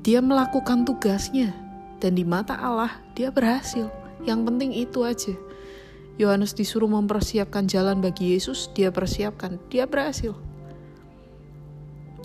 Dia 0.01 0.19
melakukan 0.19 0.83
tugasnya 0.83 1.53
dan 2.01 2.17
di 2.17 2.25
mata 2.27 2.59
Allah 2.59 2.91
dia 3.15 3.31
berhasil. 3.31 3.87
Yang 4.27 4.39
penting 4.49 4.71
itu 4.75 4.99
aja. 5.05 5.33
Yohanes 6.21 6.53
disuruh 6.53 6.89
mempersiapkan 6.89 7.65
jalan 7.65 7.97
bagi 7.97 8.37
Yesus, 8.37 8.69
dia 8.77 8.93
persiapkan, 8.93 9.57
dia 9.73 9.89
berhasil. 9.89 10.37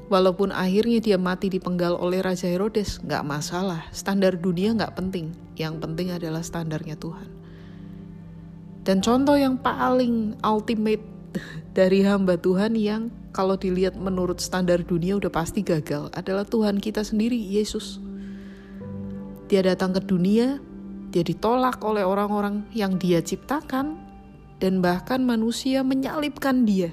Walaupun 0.08 0.52
akhirnya 0.52 1.04
dia 1.04 1.16
mati 1.20 1.52
dipenggal 1.52 1.96
oleh 1.96 2.24
Raja 2.24 2.48
Herodes, 2.48 3.00
nggak 3.04 3.24
masalah. 3.28 3.84
Standar 3.92 4.40
dunia 4.40 4.72
nggak 4.72 4.96
penting. 4.96 5.36
Yang 5.56 5.84
penting 5.84 6.08
adalah 6.16 6.40
standarnya 6.40 6.96
Tuhan. 6.96 7.28
Dan 8.88 9.04
contoh 9.04 9.36
yang 9.36 9.60
paling 9.60 10.40
ultimate 10.40 11.04
dari 11.78 12.00
hamba 12.04 12.40
Tuhan 12.40 12.72
yang 12.72 13.12
kalau 13.36 13.60
dilihat 13.60 14.00
menurut 14.00 14.40
standar 14.40 14.80
dunia 14.80 15.20
udah 15.20 15.28
pasti 15.28 15.60
gagal 15.60 16.08
adalah 16.16 16.48
Tuhan 16.48 16.80
kita 16.80 17.04
sendiri, 17.04 17.36
Yesus. 17.36 18.00
Dia 19.52 19.60
datang 19.60 19.92
ke 19.92 20.00
dunia, 20.00 20.60
dia 21.08 21.24
ditolak 21.24 21.80
oleh 21.84 22.04
orang-orang 22.04 22.68
yang 22.76 22.96
dia 23.00 23.24
ciptakan, 23.24 23.96
dan 24.58 24.82
bahkan 24.82 25.22
manusia 25.22 25.86
menyalibkan 25.86 26.66
dia 26.66 26.90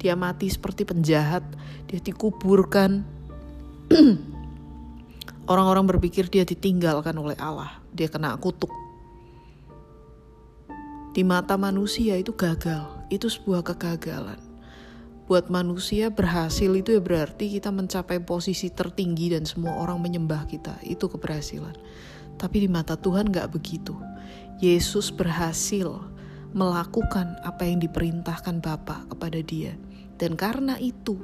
dia 0.00 0.16
mati 0.16 0.48
seperti 0.48 0.88
penjahat, 0.88 1.44
dia 1.84 2.00
dikuburkan. 2.00 3.04
Orang-orang 5.52 5.84
berpikir 5.84 6.32
dia 6.32 6.48
ditinggalkan 6.48 7.12
oleh 7.20 7.36
Allah, 7.36 7.84
dia 7.92 8.08
kena 8.08 8.32
kutuk. 8.40 8.72
Di 11.12 11.20
mata 11.20 11.60
manusia 11.60 12.16
itu 12.16 12.32
gagal, 12.32 12.88
itu 13.12 13.28
sebuah 13.28 13.60
kegagalan. 13.60 14.40
Buat 15.28 15.52
manusia 15.52 16.08
berhasil 16.08 16.70
itu 16.72 16.96
ya 16.96 17.02
berarti 17.02 17.60
kita 17.60 17.68
mencapai 17.70 18.24
posisi 18.24 18.72
tertinggi 18.72 19.36
dan 19.36 19.44
semua 19.44 19.78
orang 19.84 20.00
menyembah 20.00 20.48
kita, 20.48 20.80
itu 20.86 21.06
keberhasilan. 21.12 21.76
Tapi 22.40 22.64
di 22.64 22.68
mata 22.72 22.96
Tuhan 22.96 23.28
gak 23.28 23.52
begitu. 23.52 23.92
Yesus 24.64 25.12
berhasil 25.12 26.00
melakukan 26.56 27.36
apa 27.44 27.68
yang 27.68 27.84
diperintahkan 27.84 28.64
Bapa 28.64 29.04
kepada 29.12 29.44
dia 29.44 29.76
dan 30.20 30.36
karena 30.36 30.76
itu, 30.76 31.16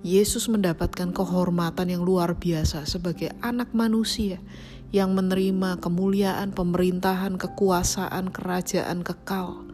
Yesus 0.00 0.48
mendapatkan 0.48 1.12
kehormatan 1.12 1.92
yang 1.92 2.00
luar 2.00 2.32
biasa 2.32 2.88
sebagai 2.88 3.28
anak 3.44 3.76
manusia 3.76 4.40
yang 4.88 5.12
menerima 5.12 5.76
kemuliaan, 5.76 6.56
pemerintahan, 6.56 7.36
kekuasaan, 7.36 8.32
kerajaan 8.32 9.04
kekal 9.04 9.68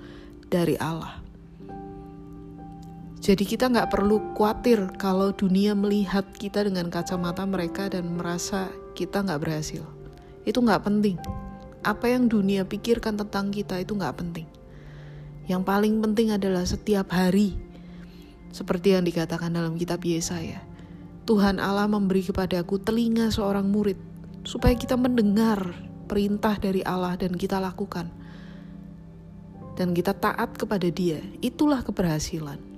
dari 0.50 0.74
Allah. 0.82 1.22
Jadi 3.22 3.46
kita 3.46 3.70
nggak 3.70 3.94
perlu 3.94 4.34
khawatir 4.34 4.98
kalau 4.98 5.30
dunia 5.30 5.78
melihat 5.78 6.26
kita 6.34 6.66
dengan 6.66 6.90
kacamata 6.90 7.46
mereka 7.46 7.86
dan 7.86 8.18
merasa 8.18 8.74
kita 8.98 9.22
nggak 9.22 9.38
berhasil. 9.38 9.93
Itu 10.44 10.60
nggak 10.60 10.84
penting. 10.84 11.16
Apa 11.84 12.12
yang 12.12 12.28
dunia 12.28 12.64
pikirkan 12.64 13.16
tentang 13.20 13.52
kita 13.52 13.80
itu 13.80 13.92
nggak 13.92 14.16
penting. 14.16 14.48
Yang 15.44 15.62
paling 15.68 16.00
penting 16.00 16.32
adalah 16.32 16.64
setiap 16.64 17.12
hari 17.12 17.52
seperti 18.54 18.96
yang 18.96 19.04
dikatakan 19.04 19.52
dalam 19.52 19.76
kitab 19.76 20.00
Yesaya. 20.00 20.64
Tuhan 21.24 21.60
Allah 21.60 21.88
memberi 21.88 22.24
kepadaku 22.24 22.80
telinga 22.80 23.32
seorang 23.32 23.68
murid 23.68 23.96
supaya 24.44 24.76
kita 24.76 24.96
mendengar 24.96 25.60
perintah 26.04 26.56
dari 26.60 26.84
Allah 26.84 27.16
dan 27.16 27.32
kita 27.36 27.60
lakukan. 27.60 28.12
Dan 29.74 29.90
kita 29.90 30.14
taat 30.14 30.54
kepada 30.54 30.86
dia. 30.86 31.18
Itulah 31.42 31.82
keberhasilan. 31.82 32.73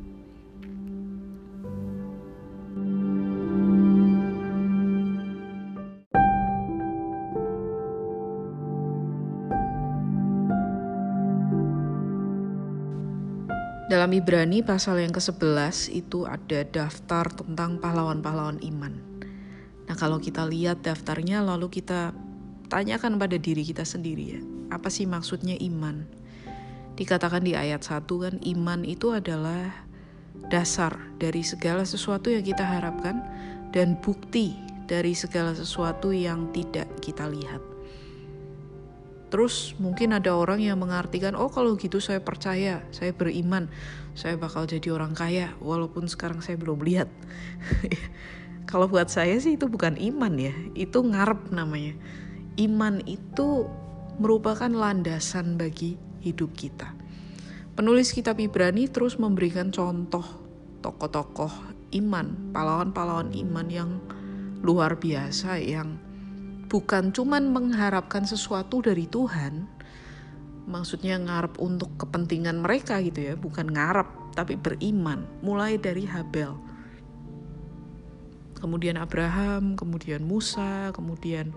Dalam 13.87 14.11
Ibrani 14.11 14.67
pasal 14.67 14.99
yang 14.99 15.15
ke-11 15.15 15.95
itu 15.95 16.27
ada 16.27 16.67
daftar 16.67 17.31
tentang 17.31 17.79
pahlawan-pahlawan 17.79 18.59
iman. 18.59 18.99
Nah 19.87 19.95
kalau 19.95 20.19
kita 20.19 20.43
lihat 20.43 20.83
daftarnya 20.83 21.39
lalu 21.39 21.71
kita 21.71 22.11
tanyakan 22.67 23.15
pada 23.15 23.39
diri 23.39 23.63
kita 23.63 23.87
sendiri 23.87 24.25
ya. 24.27 24.41
Apa 24.75 24.91
sih 24.91 25.07
maksudnya 25.07 25.55
iman? 25.63 26.03
Dikatakan 26.99 27.47
di 27.47 27.55
ayat 27.55 27.87
1 27.87 28.11
kan 28.11 28.35
iman 28.43 28.83
itu 28.83 29.15
adalah 29.15 29.71
dasar 30.51 30.99
dari 31.23 31.47
segala 31.47 31.87
sesuatu 31.87 32.27
yang 32.27 32.43
kita 32.43 32.67
harapkan 32.67 33.23
dan 33.71 33.95
bukti 34.03 34.59
dari 34.91 35.15
segala 35.15 35.55
sesuatu 35.55 36.11
yang 36.11 36.51
tidak 36.51 36.91
kita 36.99 37.31
lihat. 37.31 37.76
Terus 39.37 39.77
mungkin 39.77 40.17
ada 40.17 40.33
orang 40.33 40.65
yang 40.65 40.81
mengartikan, 40.81 41.37
oh 41.37 41.53
kalau 41.53 41.77
gitu 41.77 42.01
saya 42.01 42.25
percaya, 42.25 42.81
saya 42.89 43.13
beriman, 43.13 43.69
saya 44.17 44.33
bakal 44.41 44.65
jadi 44.65 44.97
orang 44.97 45.13
kaya, 45.13 45.53
walaupun 45.61 46.09
sekarang 46.09 46.41
saya 46.41 46.57
belum 46.57 46.81
lihat. 46.81 47.13
kalau 48.71 48.89
buat 48.89 49.13
saya 49.13 49.37
sih 49.37 49.61
itu 49.61 49.69
bukan 49.69 50.01
iman 50.01 50.41
ya, 50.41 50.57
itu 50.73 51.05
ngarep 51.05 51.53
namanya. 51.53 51.93
Iman 52.57 53.05
itu 53.05 53.69
merupakan 54.17 54.73
landasan 54.73 55.61
bagi 55.61 56.01
hidup 56.25 56.57
kita. 56.57 56.97
Penulis 57.77 58.17
kitab 58.17 58.41
Ibrani 58.41 58.89
terus 58.89 59.21
memberikan 59.21 59.69
contoh 59.69 60.25
tokoh-tokoh 60.81 61.53
iman, 61.93 62.57
pahlawan-pahlawan 62.57 63.37
iman 63.37 63.69
yang 63.69 64.01
luar 64.65 64.97
biasa 64.97 65.61
yang 65.61 66.01
bukan 66.67 67.15
cuman 67.15 67.51
mengharapkan 67.51 68.27
sesuatu 68.27 68.83
dari 68.83 69.07
Tuhan, 69.07 69.67
maksudnya 70.67 71.17
ngarep 71.17 71.63
untuk 71.63 71.95
kepentingan 71.97 72.63
mereka 72.63 72.99
gitu 73.01 73.33
ya, 73.33 73.35
bukan 73.39 73.71
ngarep 73.71 74.07
tapi 74.35 74.59
beriman, 74.59 75.25
mulai 75.41 75.79
dari 75.79 76.05
Habel. 76.05 76.59
Kemudian 78.59 78.99
Abraham, 78.99 79.79
kemudian 79.79 80.27
Musa, 80.27 80.91
kemudian 80.91 81.55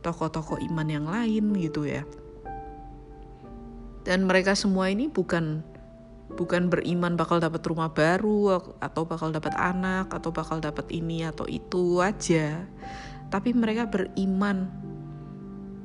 tokoh-tokoh 0.00 0.62
iman 0.72 0.88
yang 0.88 1.06
lain 1.10 1.52
gitu 1.58 1.84
ya. 1.84 2.06
Dan 4.02 4.26
mereka 4.26 4.58
semua 4.58 4.90
ini 4.90 5.06
bukan 5.06 5.62
bukan 6.32 6.72
beriman 6.72 7.14
bakal 7.14 7.38
dapat 7.38 7.60
rumah 7.68 7.92
baru 7.92 8.56
atau 8.80 9.04
bakal 9.04 9.28
dapat 9.30 9.52
anak 9.52 10.08
atau 10.10 10.32
bakal 10.32 10.58
dapat 10.64 10.88
ini 10.88 11.28
atau 11.28 11.44
itu 11.44 12.00
aja 12.00 12.64
tapi 13.32 13.56
mereka 13.56 13.88
beriman. 13.88 14.68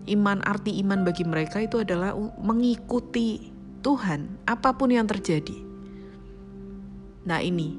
Iman 0.07 0.39
arti 0.43 0.75
iman 0.83 1.03
bagi 1.03 1.27
mereka 1.27 1.59
itu 1.63 1.83
adalah 1.83 2.15
mengikuti 2.39 3.51
Tuhan 3.83 4.43
apa 4.47 4.75
pun 4.75 4.91
yang 4.91 5.07
terjadi. 5.07 5.55
Nah, 7.27 7.43
ini 7.43 7.75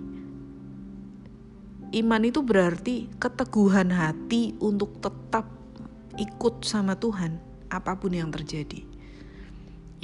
iman 1.88 2.22
itu 2.24 2.44
berarti 2.44 3.08
keteguhan 3.16 3.88
hati 3.88 4.52
untuk 4.60 5.00
tetap 5.00 5.48
ikut 6.20 6.64
sama 6.68 7.00
Tuhan 7.00 7.40
apa 7.72 7.96
pun 7.96 8.12
yang 8.12 8.28
terjadi. 8.28 8.84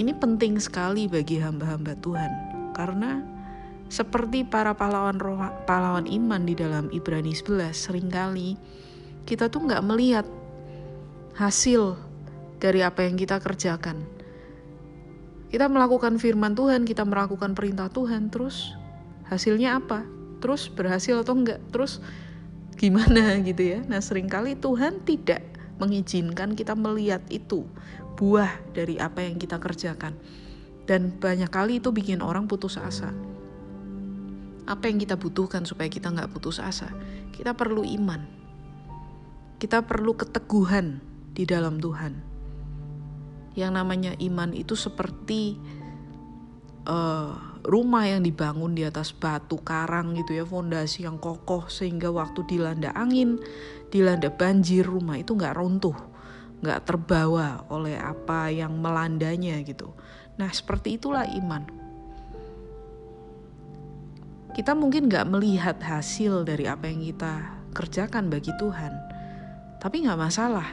Ini 0.01 0.13
penting 0.17 0.57
sekali 0.57 1.07
bagi 1.07 1.39
hamba-hamba 1.45 1.93
Tuhan 2.01 2.33
karena 2.73 3.21
seperti 3.93 4.49
para 4.49 4.73
pahlawan 4.73 5.21
roh, 5.21 5.39
pahlawan 5.69 6.09
iman 6.09 6.43
di 6.49 6.57
dalam 6.57 6.89
Ibrani 6.89 7.37
11 7.37 7.71
sering 7.77 8.09
kali 8.09 8.57
kita 9.25 9.49
tuh 9.49 9.65
nggak 9.65 9.85
melihat 9.85 10.27
hasil 11.35 11.97
dari 12.61 12.85
apa 12.85 13.09
yang 13.09 13.17
kita 13.17 13.41
kerjakan. 13.41 14.05
Kita 15.49 15.71
melakukan 15.71 16.21
firman 16.21 16.53
Tuhan, 16.53 16.85
kita 16.85 17.07
melakukan 17.07 17.57
perintah 17.57 17.89
Tuhan, 17.89 18.29
terus 18.29 18.77
hasilnya 19.29 19.81
apa? 19.81 20.05
Terus 20.45 20.69
berhasil 20.69 21.25
atau 21.25 21.35
enggak? 21.37 21.61
Terus 21.73 22.05
gimana 22.77 23.37
gitu 23.49 23.63
ya? 23.65 23.81
Nah 23.89 24.01
sering 24.05 24.29
kali 24.29 24.59
Tuhan 24.61 25.01
tidak 25.09 25.41
mengizinkan 25.81 26.55
kita 26.55 26.77
melihat 26.77 27.25
itu 27.33 27.67
buah 28.15 28.51
dari 28.77 29.01
apa 29.01 29.25
yang 29.25 29.41
kita 29.41 29.57
kerjakan. 29.57 30.15
Dan 30.85 31.17
banyak 31.17 31.49
kali 31.49 31.81
itu 31.81 31.89
bikin 31.97 32.21
orang 32.21 32.45
putus 32.45 32.77
asa. 32.77 33.09
Apa 34.69 34.89
yang 34.93 35.01
kita 35.01 35.17
butuhkan 35.17 35.65
supaya 35.65 35.89
kita 35.89 36.13
nggak 36.13 36.29
putus 36.29 36.61
asa? 36.61 36.93
Kita 37.33 37.57
perlu 37.57 37.85
iman 37.85 38.44
kita 39.65 39.81
perlu 39.81 40.13
keteguhan 40.13 41.01
di 41.33 41.49
dalam 41.49 41.81
Tuhan. 41.81 42.21
Yang 43.57 43.73
namanya 43.73 44.13
iman 44.21 44.53
itu 44.53 44.77
seperti 44.77 45.57
uh, 46.85 47.65
rumah 47.65 48.05
yang 48.05 48.21
dibangun 48.21 48.77
di 48.77 48.85
atas 48.85 49.17
batu 49.17 49.57
karang 49.65 50.13
gitu 50.21 50.37
ya, 50.37 50.45
fondasi 50.45 51.09
yang 51.09 51.17
kokoh 51.17 51.73
sehingga 51.73 52.13
waktu 52.13 52.45
dilanda 52.45 52.93
angin, 52.93 53.41
dilanda 53.89 54.29
banjir 54.29 54.85
rumah 54.85 55.17
itu 55.17 55.33
nggak 55.33 55.57
runtuh. 55.57 55.97
nggak 56.65 56.89
terbawa 56.89 57.69
oleh 57.69 58.01
apa 58.01 58.49
yang 58.49 58.81
melandanya 58.81 59.61
gitu. 59.61 59.93
Nah 60.41 60.49
seperti 60.49 60.97
itulah 60.97 61.29
iman. 61.29 61.69
Kita 64.57 64.73
mungkin 64.73 65.13
nggak 65.13 65.29
melihat 65.29 65.77
hasil 65.85 66.49
dari 66.49 66.65
apa 66.65 66.89
yang 66.89 67.05
kita 67.05 67.61
kerjakan 67.77 68.33
bagi 68.33 68.49
Tuhan, 68.57 69.14
tapi 69.85 70.01
nggak 70.01 70.17
masalah. 70.17 70.65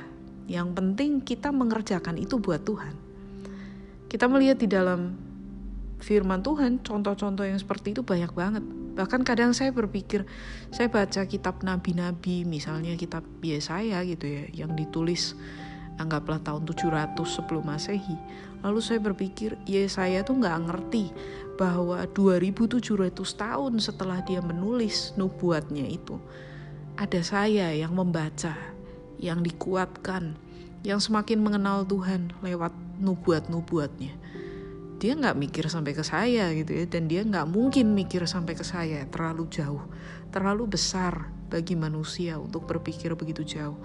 Yang 0.48 0.72
penting 0.72 1.12
kita 1.20 1.52
mengerjakan 1.52 2.16
itu 2.16 2.40
buat 2.40 2.64
Tuhan. 2.64 2.96
Kita 4.08 4.32
melihat 4.32 4.56
di 4.56 4.72
dalam 4.72 5.20
firman 6.00 6.40
Tuhan, 6.40 6.80
contoh-contoh 6.80 7.44
yang 7.44 7.60
seperti 7.60 7.92
itu 7.92 8.08
banyak 8.08 8.32
banget. 8.32 8.64
Bahkan 8.96 9.28
kadang 9.28 9.52
saya 9.52 9.76
berpikir, 9.76 10.24
saya 10.72 10.88
baca 10.88 11.28
kitab 11.28 11.60
nabi-nabi, 11.60 12.48
misalnya 12.48 12.96
kitab 12.96 13.28
Yesaya 13.44 14.00
gitu 14.08 14.28
ya, 14.28 14.48
yang 14.52 14.76
ditulis 14.76 15.36
anggaplah 16.00 16.40
tahun 16.40 16.64
700 16.64 17.16
sebelum 17.28 17.68
masehi. 17.68 18.16
Lalu 18.64 18.80
saya 18.80 19.00
berpikir, 19.04 19.60
Yesaya 19.68 20.24
tuh 20.24 20.40
nggak 20.40 20.72
ngerti 20.72 21.12
bahwa 21.60 22.04
2700 22.16 23.12
tahun 23.16 23.74
setelah 23.80 24.24
dia 24.24 24.40
menulis 24.40 25.16
nubuatnya 25.16 25.84
itu, 25.88 26.16
ada 27.00 27.22
saya 27.24 27.72
yang 27.72 27.96
membaca, 27.96 28.58
yang 29.22 29.46
dikuatkan, 29.46 30.36
yang 30.82 30.98
semakin 30.98 31.40
mengenal 31.40 31.86
Tuhan 31.86 32.34
lewat 32.42 32.74
nubuat-nubuatnya. 33.00 34.18
Dia 35.02 35.18
nggak 35.18 35.38
mikir 35.38 35.66
sampai 35.66 35.98
ke 35.98 36.06
saya 36.06 36.54
gitu 36.54 36.78
ya 36.78 36.86
dan 36.86 37.10
dia 37.10 37.26
nggak 37.26 37.50
mungkin 37.50 37.98
mikir 37.98 38.22
sampai 38.30 38.54
ke 38.54 38.62
saya 38.62 39.02
terlalu 39.10 39.50
jauh 39.50 39.82
terlalu 40.32 40.74
besar 40.74 41.28
bagi 41.52 41.76
manusia 41.76 42.40
untuk 42.40 42.64
berpikir 42.66 43.12
begitu 43.20 43.44
jauh. 43.44 43.78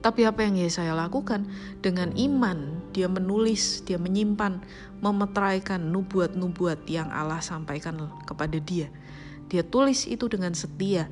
Tapi 0.00 0.24
apa 0.24 0.42
yang 0.42 0.56
saya 0.72 0.96
lakukan? 0.96 1.46
Dengan 1.84 2.10
iman 2.16 2.82
dia 2.90 3.06
menulis 3.06 3.86
dia 3.86 4.00
menyimpan 4.00 4.58
memetraikan 4.98 5.92
nubuat-nubuat 5.94 6.88
yang 6.90 7.12
Allah 7.14 7.38
sampaikan 7.44 8.10
kepada 8.26 8.58
dia. 8.58 8.90
Dia 9.52 9.62
tulis 9.62 10.08
itu 10.08 10.26
dengan 10.26 10.56
setia 10.56 11.06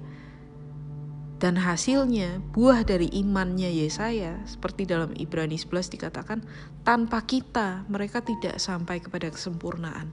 dan 1.38 1.54
hasilnya, 1.54 2.42
buah 2.50 2.82
dari 2.82 3.06
imannya 3.14 3.70
Yesaya, 3.70 4.42
seperti 4.42 4.90
dalam 4.90 5.14
Ibrani 5.14 5.54
11 5.54 5.94
dikatakan, 5.94 6.42
tanpa 6.82 7.22
kita 7.22 7.86
mereka 7.86 8.18
tidak 8.26 8.58
sampai 8.58 8.98
kepada 8.98 9.30
kesempurnaan. 9.30 10.10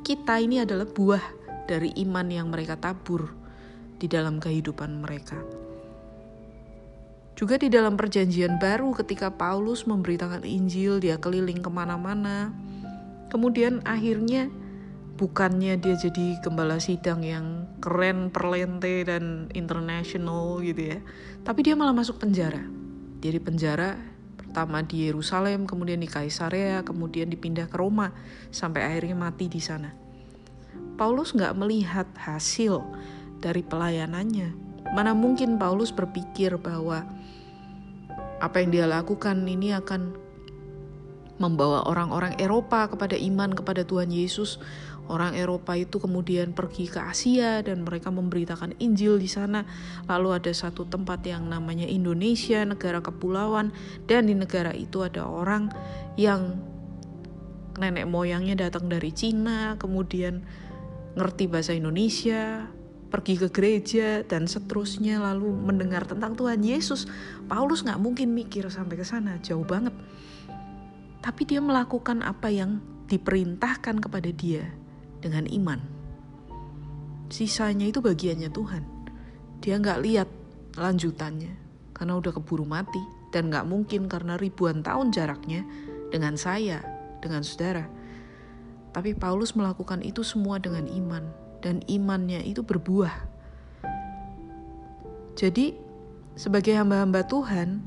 Kita 0.00 0.40
ini 0.40 0.64
adalah 0.64 0.88
buah 0.88 1.20
dari 1.68 1.92
iman 2.08 2.28
yang 2.32 2.48
mereka 2.48 2.80
tabur 2.80 3.28
di 4.00 4.08
dalam 4.08 4.40
kehidupan 4.40 5.04
mereka. 5.04 5.36
Juga 7.36 7.60
di 7.60 7.68
dalam 7.68 8.00
perjanjian 8.00 8.56
baru 8.56 8.96
ketika 8.96 9.28
Paulus 9.36 9.84
memberitakan 9.84 10.48
Injil, 10.48 10.96
dia 10.96 11.20
keliling 11.20 11.60
ke 11.60 11.68
mana-mana. 11.68 12.54
Kemudian 13.28 13.84
akhirnya 13.84 14.48
bukannya 15.14 15.78
dia 15.78 15.94
jadi 15.94 16.42
gembala 16.42 16.82
sidang 16.82 17.22
yang 17.22 17.70
keren, 17.78 18.34
perlente 18.34 19.06
dan 19.06 19.46
international 19.54 20.58
gitu 20.62 20.96
ya. 20.96 20.98
Tapi 21.46 21.60
dia 21.62 21.74
malah 21.78 21.94
masuk 21.94 22.18
penjara. 22.18 22.62
Dia 23.22 23.30
di 23.30 23.40
penjara 23.40 23.94
pertama 24.34 24.82
di 24.82 25.06
Yerusalem, 25.06 25.66
kemudian 25.66 26.02
di 26.02 26.10
Kaisarea, 26.10 26.82
kemudian 26.82 27.30
dipindah 27.30 27.70
ke 27.70 27.76
Roma 27.78 28.10
sampai 28.50 28.86
akhirnya 28.86 29.14
mati 29.14 29.46
di 29.46 29.62
sana. 29.62 29.94
Paulus 30.94 31.34
nggak 31.34 31.58
melihat 31.58 32.06
hasil 32.18 32.82
dari 33.38 33.62
pelayanannya. 33.66 34.54
Mana 34.94 35.10
mungkin 35.10 35.58
Paulus 35.58 35.90
berpikir 35.90 36.54
bahwa 36.58 37.02
apa 38.38 38.62
yang 38.62 38.70
dia 38.70 38.86
lakukan 38.86 39.42
ini 39.46 39.74
akan 39.74 40.14
membawa 41.38 41.82
orang-orang 41.90 42.38
Eropa 42.38 42.86
kepada 42.86 43.18
iman 43.18 43.50
kepada 43.50 43.82
Tuhan 43.82 44.10
Yesus 44.10 44.62
Orang 45.04 45.36
Eropa 45.36 45.76
itu 45.76 46.00
kemudian 46.00 46.56
pergi 46.56 46.88
ke 46.88 46.96
Asia 46.96 47.60
dan 47.60 47.84
mereka 47.84 48.08
memberitakan 48.08 48.80
Injil 48.80 49.20
di 49.20 49.28
sana. 49.28 49.68
Lalu 50.08 50.40
ada 50.40 50.52
satu 50.56 50.88
tempat 50.88 51.20
yang 51.28 51.44
namanya 51.44 51.84
Indonesia, 51.84 52.64
negara 52.64 53.04
kepulauan, 53.04 53.68
dan 54.08 54.32
di 54.32 54.32
negara 54.32 54.72
itu 54.72 55.04
ada 55.04 55.28
orang 55.28 55.68
yang 56.16 56.56
nenek 57.76 58.08
moyangnya 58.08 58.56
datang 58.56 58.88
dari 58.88 59.12
Cina, 59.12 59.76
kemudian 59.76 60.40
ngerti 61.20 61.52
bahasa 61.52 61.76
Indonesia, 61.76 62.64
pergi 63.12 63.36
ke 63.36 63.52
gereja 63.52 64.24
dan 64.24 64.48
seterusnya 64.48 65.20
lalu 65.20 65.52
mendengar 65.52 66.08
tentang 66.08 66.32
Tuhan 66.32 66.64
Yesus. 66.64 67.04
Paulus 67.44 67.84
nggak 67.84 68.00
mungkin 68.00 68.32
mikir 68.32 68.72
sampai 68.72 68.96
ke 68.96 69.04
sana, 69.04 69.36
jauh 69.44 69.68
banget. 69.68 69.92
Tapi 71.20 71.44
dia 71.44 71.60
melakukan 71.60 72.24
apa 72.24 72.48
yang 72.48 72.80
diperintahkan 73.04 74.00
kepada 74.00 74.32
dia 74.32 74.83
dengan 75.24 75.48
iman. 75.48 75.80
Sisanya 77.32 77.88
itu 77.88 78.04
bagiannya 78.04 78.52
Tuhan. 78.52 78.84
Dia 79.64 79.80
nggak 79.80 80.02
lihat 80.04 80.28
lanjutannya 80.76 81.56
karena 81.96 82.20
udah 82.20 82.36
keburu 82.36 82.68
mati 82.68 83.00
dan 83.32 83.48
nggak 83.48 83.64
mungkin 83.64 84.04
karena 84.04 84.36
ribuan 84.36 84.84
tahun 84.84 85.08
jaraknya 85.16 85.64
dengan 86.12 86.36
saya, 86.36 86.84
dengan 87.24 87.40
saudara. 87.40 87.88
Tapi 88.92 89.16
Paulus 89.16 89.56
melakukan 89.56 90.04
itu 90.04 90.20
semua 90.20 90.60
dengan 90.60 90.84
iman 90.84 91.24
dan 91.64 91.80
imannya 91.88 92.44
itu 92.44 92.60
berbuah. 92.60 93.32
Jadi 95.34 95.74
sebagai 96.38 96.76
hamba-hamba 96.78 97.26
Tuhan, 97.26 97.82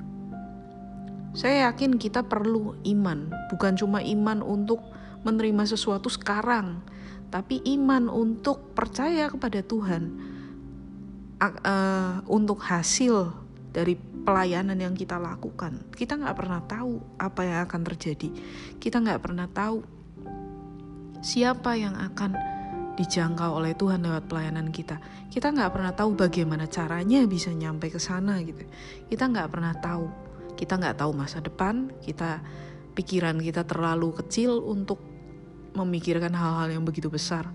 saya 1.32 1.69
yakin 1.71 1.95
kita 2.02 2.26
perlu 2.26 2.76
iman, 2.84 3.32
bukan 3.54 3.78
cuma 3.78 4.04
iman 4.04 4.43
untuk 4.43 4.84
menerima 5.28 5.68
sesuatu 5.68 6.08
sekarang, 6.08 6.80
tapi 7.28 7.60
iman 7.76 8.08
untuk 8.08 8.72
percaya 8.72 9.28
kepada 9.28 9.60
Tuhan 9.60 10.04
uh, 11.44 12.24
untuk 12.32 12.63
hasil 12.63 13.36
dari 13.76 14.00
pelayanan 14.00 14.80
yang 14.80 14.96
kita 14.96 15.20
lakukan. 15.20 15.88
Kita 15.92 16.16
nggak 16.16 16.36
pernah 16.36 16.62
tahu 16.63 17.20
apa 17.20 17.42
yang 17.44 17.60
akan 17.68 17.82
terjadi. 17.94 18.30
Kita 18.80 19.04
nggak 19.04 19.22
pernah 19.24 19.48
tahu 19.52 19.84
siapa 21.20 21.76
yang 21.76 21.96
akan 21.96 22.36
dijangkau 22.98 23.62
oleh 23.62 23.78
Tuhan 23.78 24.02
lewat 24.02 24.26
pelayanan 24.26 24.74
kita. 24.74 24.98
Kita 25.30 25.54
nggak 25.54 25.72
pernah 25.72 25.94
tahu 25.94 26.18
bagaimana 26.18 26.66
caranya 26.66 27.24
bisa 27.30 27.54
nyampe 27.54 27.94
ke 27.94 28.02
sana 28.02 28.42
gitu. 28.42 28.66
Kita 29.08 29.30
nggak 29.30 29.48
pernah 29.54 29.76
tahu. 29.78 30.08
Kita 30.58 30.76
nggak 30.82 30.98
tahu 31.06 31.12
masa 31.13 31.38
depan. 31.40 31.94
Kita 32.02 32.42
pikiran 32.98 33.38
kita 33.38 33.62
terlalu 33.63 34.18
kecil 34.18 34.58
untuk 34.66 35.17
memikirkan 35.78 36.34
hal-hal 36.34 36.74
yang 36.74 36.84
begitu 36.84 37.08
besar. 37.08 37.46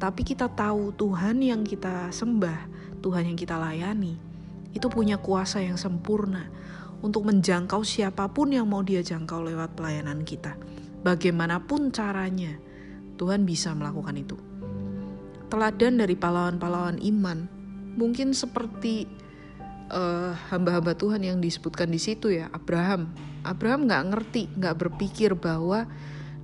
Tapi 0.00 0.24
kita 0.24 0.48
tahu 0.48 0.92
Tuhan 0.96 1.40
yang 1.44 1.60
kita 1.64 2.08
sembah, 2.12 2.68
Tuhan 3.04 3.32
yang 3.32 3.36
kita 3.36 3.56
layani, 3.56 4.16
itu 4.72 4.86
punya 4.88 5.20
kuasa 5.20 5.60
yang 5.60 5.76
sempurna 5.76 6.48
untuk 7.00 7.28
menjangkau 7.28 7.84
siapa 7.84 8.28
pun 8.32 8.52
yang 8.52 8.68
mau 8.68 8.84
dia 8.84 9.00
jangkau 9.00 9.44
lewat 9.44 9.76
pelayanan 9.76 10.24
kita. 10.24 10.56
Bagaimanapun 11.00 11.92
caranya, 11.92 12.60
Tuhan 13.16 13.48
bisa 13.48 13.72
melakukan 13.72 14.16
itu. 14.20 14.36
Teladan 15.48 16.00
dari 16.00 16.16
pahlawan-pahlawan 16.16 17.00
iman, 17.00 17.48
mungkin 17.96 18.36
seperti 18.36 19.08
uh, 19.90 20.32
hamba-hamba 20.52 20.94
Tuhan 20.94 21.24
yang 21.24 21.42
disebutkan 21.42 21.90
di 21.90 22.00
situ 22.00 22.32
ya, 22.32 22.48
Abraham. 22.52 23.10
Abraham 23.42 23.88
nggak 23.88 24.04
ngerti, 24.12 24.42
nggak 24.56 24.76
berpikir 24.76 25.36
bahwa 25.36 25.88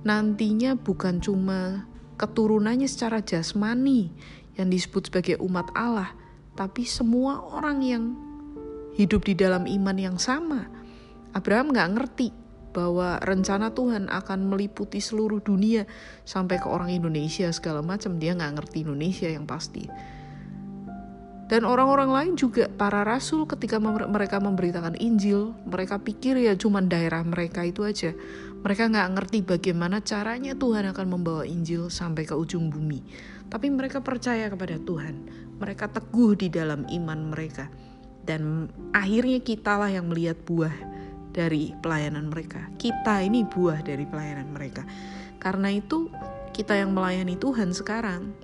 nantinya 0.05 0.77
bukan 0.77 1.21
cuma 1.21 1.85
keturunannya 2.17 2.89
secara 2.89 3.21
jasmani 3.21 4.09
yang 4.57 4.73
disebut 4.73 5.09
sebagai 5.09 5.37
umat 5.41 5.69
Allah, 5.77 6.13
tapi 6.57 6.85
semua 6.85 7.41
orang 7.41 7.77
yang 7.85 8.03
hidup 8.97 9.25
di 9.25 9.37
dalam 9.37 9.69
iman 9.69 9.97
yang 9.97 10.17
sama. 10.17 10.65
Abraham 11.37 11.69
nggak 11.69 11.91
ngerti 11.93 12.29
bahwa 12.73 13.21
rencana 13.21 13.73
Tuhan 13.73 14.09
akan 14.09 14.49
meliputi 14.49 15.01
seluruh 15.01 15.41
dunia 15.41 15.85
sampai 16.25 16.61
ke 16.61 16.67
orang 16.69 16.93
Indonesia 16.93 17.49
segala 17.53 17.81
macam 17.85 18.17
dia 18.17 18.37
nggak 18.37 18.53
ngerti 18.57 18.85
Indonesia 18.85 19.29
yang 19.29 19.45
pasti 19.45 19.89
dan 21.47 21.63
orang-orang 21.63 22.11
lain 22.11 22.33
juga 22.35 22.67
para 22.67 23.07
rasul 23.07 23.47
ketika 23.47 23.79
mereka 23.79 24.35
memberitakan 24.43 24.99
Injil, 24.99 25.55
mereka 25.63 25.95
pikir 25.95 26.35
ya 26.35 26.59
cuman 26.59 26.91
daerah 26.91 27.23
mereka 27.23 27.63
itu 27.63 27.87
aja. 27.87 28.11
Mereka 28.67 28.91
nggak 28.91 29.09
ngerti 29.15 29.47
bagaimana 29.47 30.03
caranya 30.03 30.51
Tuhan 30.51 30.91
akan 30.91 31.07
membawa 31.07 31.47
Injil 31.47 31.87
sampai 31.87 32.27
ke 32.27 32.35
ujung 32.35 32.67
bumi. 32.67 32.99
Tapi 33.47 33.71
mereka 33.71 34.03
percaya 34.03 34.51
kepada 34.51 34.75
Tuhan. 34.75 35.23
Mereka 35.55 35.87
teguh 35.95 36.35
di 36.35 36.51
dalam 36.51 36.83
iman 36.83 37.31
mereka. 37.31 37.71
Dan 38.27 38.67
akhirnya 38.91 39.39
kitalah 39.39 39.87
yang 39.87 40.11
melihat 40.11 40.35
buah 40.43 40.75
dari 41.31 41.71
pelayanan 41.79 42.27
mereka. 42.27 42.67
Kita 42.75 43.23
ini 43.23 43.47
buah 43.47 43.87
dari 43.87 44.03
pelayanan 44.03 44.51
mereka. 44.51 44.83
Karena 45.39 45.71
itu 45.71 46.11
kita 46.51 46.75
yang 46.75 46.91
melayani 46.91 47.39
Tuhan 47.39 47.71
sekarang 47.71 48.35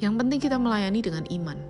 yang 0.00 0.16
penting 0.16 0.40
kita 0.40 0.56
melayani 0.56 1.04
dengan 1.04 1.28
iman. 1.28 1.60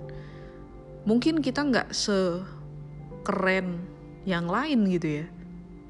Mungkin 1.03 1.43
kita 1.43 1.59
nggak 1.59 1.91
sekeren 1.91 3.83
yang 4.23 4.47
lain 4.47 4.87
gitu 4.87 5.19
ya. 5.19 5.27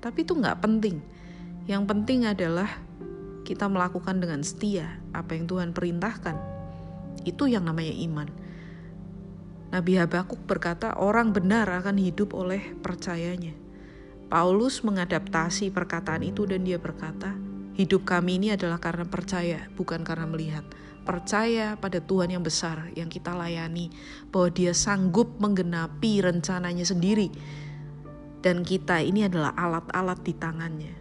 Tapi 0.02 0.26
itu 0.26 0.34
nggak 0.34 0.60
penting. 0.60 0.98
Yang 1.70 1.84
penting 1.86 2.26
adalah 2.26 2.68
kita 3.46 3.70
melakukan 3.70 4.18
dengan 4.18 4.42
setia 4.42 4.98
apa 5.14 5.38
yang 5.38 5.46
Tuhan 5.46 5.70
perintahkan. 5.78 6.36
Itu 7.22 7.46
yang 7.46 7.70
namanya 7.70 7.94
iman. 8.10 8.28
Nabi 9.72 9.96
Habakuk 9.96 10.44
berkata, 10.50 11.00
"Orang 11.00 11.32
benar 11.32 11.70
akan 11.70 11.96
hidup 11.96 12.36
oleh 12.36 12.76
percayanya." 12.84 13.56
Paulus 14.28 14.84
mengadaptasi 14.84 15.72
perkataan 15.72 16.24
itu 16.28 16.44
dan 16.44 16.64
dia 16.68 16.76
berkata, 16.80 17.36
"Hidup 17.76 18.04
kami 18.04 18.40
ini 18.40 18.48
adalah 18.52 18.80
karena 18.84 19.08
percaya, 19.08 19.72
bukan 19.76 20.04
karena 20.04 20.28
melihat." 20.28 20.68
Percaya 21.02 21.80
pada 21.82 21.98
Tuhan 21.98 22.30
yang 22.30 22.44
besar 22.46 22.94
yang 22.94 23.10
kita 23.10 23.34
layani, 23.34 23.90
bahwa 24.30 24.54
Dia 24.54 24.72
sanggup 24.76 25.40
menggenapi 25.42 26.22
rencananya 26.22 26.86
sendiri, 26.86 27.34
dan 28.42 28.66
kita 28.66 29.02
ini 29.02 29.26
adalah 29.26 29.54
alat-alat 29.54 30.20
di 30.26 30.34
tangannya. 30.34 30.96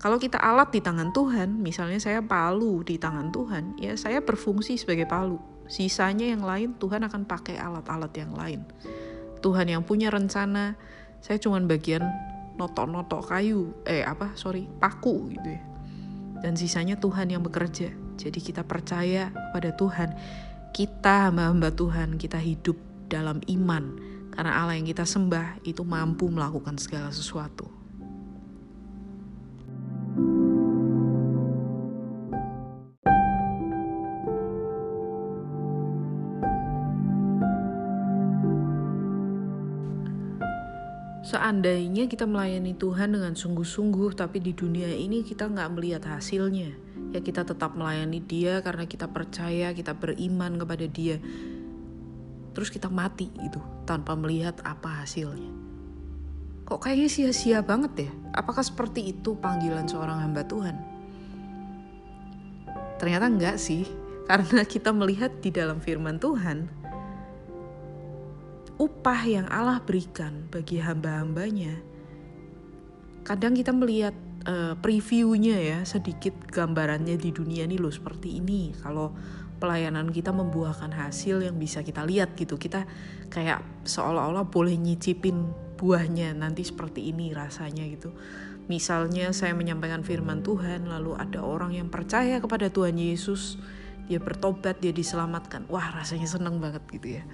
Kalau 0.00 0.16
kita 0.16 0.40
alat 0.40 0.72
di 0.72 0.80
tangan 0.80 1.12
Tuhan, 1.12 1.60
misalnya 1.60 2.00
saya 2.00 2.24
palu 2.24 2.80
di 2.80 2.96
tangan 2.96 3.28
Tuhan, 3.28 3.76
ya 3.76 3.92
saya 4.00 4.24
berfungsi 4.24 4.80
sebagai 4.80 5.04
palu 5.04 5.36
Sisanya 5.70 6.26
yang 6.26 6.42
lain 6.42 6.74
Tuhan 6.82 7.06
akan 7.06 7.30
pakai 7.30 7.54
alat-alat 7.54 8.10
yang 8.18 8.34
lain. 8.34 8.66
Tuhan 9.38 9.70
yang 9.70 9.86
punya 9.86 10.10
rencana, 10.10 10.74
saya 11.22 11.38
cuma 11.38 11.62
bagian 11.62 12.02
notok-notok 12.58 13.30
kayu, 13.30 13.70
eh 13.86 14.02
apa, 14.02 14.34
sorry, 14.34 14.66
paku 14.66 15.30
gitu 15.30 15.48
ya. 15.54 15.62
Dan 16.42 16.58
sisanya 16.58 16.98
Tuhan 16.98 17.30
yang 17.30 17.46
bekerja. 17.46 17.94
Jadi 18.18 18.38
kita 18.42 18.66
percaya 18.66 19.30
pada 19.54 19.70
Tuhan. 19.70 20.18
Kita 20.74 21.30
hamba-hamba 21.30 21.70
Tuhan, 21.70 22.18
kita 22.18 22.42
hidup 22.42 22.74
dalam 23.06 23.38
iman. 23.46 24.09
Karena 24.30 24.62
Allah 24.62 24.78
yang 24.78 24.86
kita 24.88 25.04
sembah 25.04 25.60
itu 25.66 25.82
mampu 25.84 26.30
melakukan 26.30 26.78
segala 26.80 27.10
sesuatu. 27.12 27.80
Seandainya 41.30 42.10
kita 42.10 42.26
melayani 42.26 42.74
Tuhan 42.74 43.14
dengan 43.14 43.38
sungguh-sungguh, 43.38 44.18
tapi 44.18 44.42
di 44.42 44.50
dunia 44.50 44.90
ini 44.90 45.22
kita 45.22 45.46
nggak 45.46 45.70
melihat 45.78 46.02
hasilnya, 46.18 46.74
ya 47.14 47.20
kita 47.22 47.46
tetap 47.46 47.78
melayani 47.78 48.18
Dia 48.18 48.58
karena 48.66 48.82
kita 48.82 49.06
percaya, 49.06 49.70
kita 49.70 49.94
beriman 49.94 50.58
kepada 50.58 50.90
Dia. 50.90 51.22
Terus 52.50 52.68
kita 52.68 52.90
mati 52.90 53.30
itu 53.42 53.60
tanpa 53.86 54.18
melihat 54.18 54.58
apa 54.66 55.02
hasilnya. 55.02 55.50
Kok 56.66 56.86
kayaknya 56.86 57.10
sia-sia 57.10 57.58
banget 57.66 58.06
ya? 58.06 58.10
Apakah 58.30 58.62
seperti 58.62 59.10
itu 59.10 59.34
panggilan 59.38 59.90
seorang 59.90 60.22
hamba 60.22 60.46
Tuhan? 60.46 60.78
Ternyata 63.02 63.26
enggak 63.26 63.56
sih, 63.58 63.86
karena 64.30 64.62
kita 64.62 64.94
melihat 64.94 65.34
di 65.42 65.50
dalam 65.50 65.82
firman 65.82 66.22
Tuhan, 66.22 66.70
upah 68.78 69.20
yang 69.26 69.46
Allah 69.50 69.82
berikan 69.82 70.46
bagi 70.48 70.78
hamba-hambanya, 70.78 71.74
kadang 73.26 73.58
kita 73.58 73.74
melihat 73.74 74.14
uh, 74.46 74.78
previewnya 74.78 75.58
ya 75.58 75.78
sedikit 75.84 76.32
gambarannya 76.48 77.18
di 77.20 77.30
dunia 77.34 77.66
ini 77.66 77.76
loh 77.76 77.92
seperti 77.92 78.40
ini. 78.40 78.72
Kalau 78.78 79.12
pelayanan 79.60 80.08
kita 80.08 80.32
membuahkan 80.32 80.90
hasil 80.90 81.44
yang 81.44 81.60
bisa 81.60 81.84
kita 81.84 82.02
lihat 82.08 82.32
gitu, 82.34 82.56
kita 82.56 82.88
kayak 83.28 83.60
seolah-olah 83.84 84.48
boleh 84.48 84.74
nyicipin 84.74 85.52
buahnya 85.76 86.32
nanti 86.32 86.64
seperti 86.64 87.12
ini 87.12 87.36
rasanya 87.36 87.84
gitu. 87.86 88.16
Misalnya 88.66 89.30
saya 89.36 89.52
menyampaikan 89.52 90.00
firman 90.00 90.40
Tuhan, 90.40 90.88
lalu 90.88 91.14
ada 91.20 91.44
orang 91.44 91.76
yang 91.76 91.92
percaya 91.92 92.40
kepada 92.40 92.72
Tuhan 92.72 92.96
Yesus, 92.96 93.60
dia 94.08 94.16
bertobat, 94.16 94.80
dia 94.80 94.94
diselamatkan. 94.94 95.68
Wah, 95.68 95.92
rasanya 95.92 96.26
seneng 96.26 96.58
banget 96.62 96.82
gitu 96.88 97.20
ya. 97.20 97.24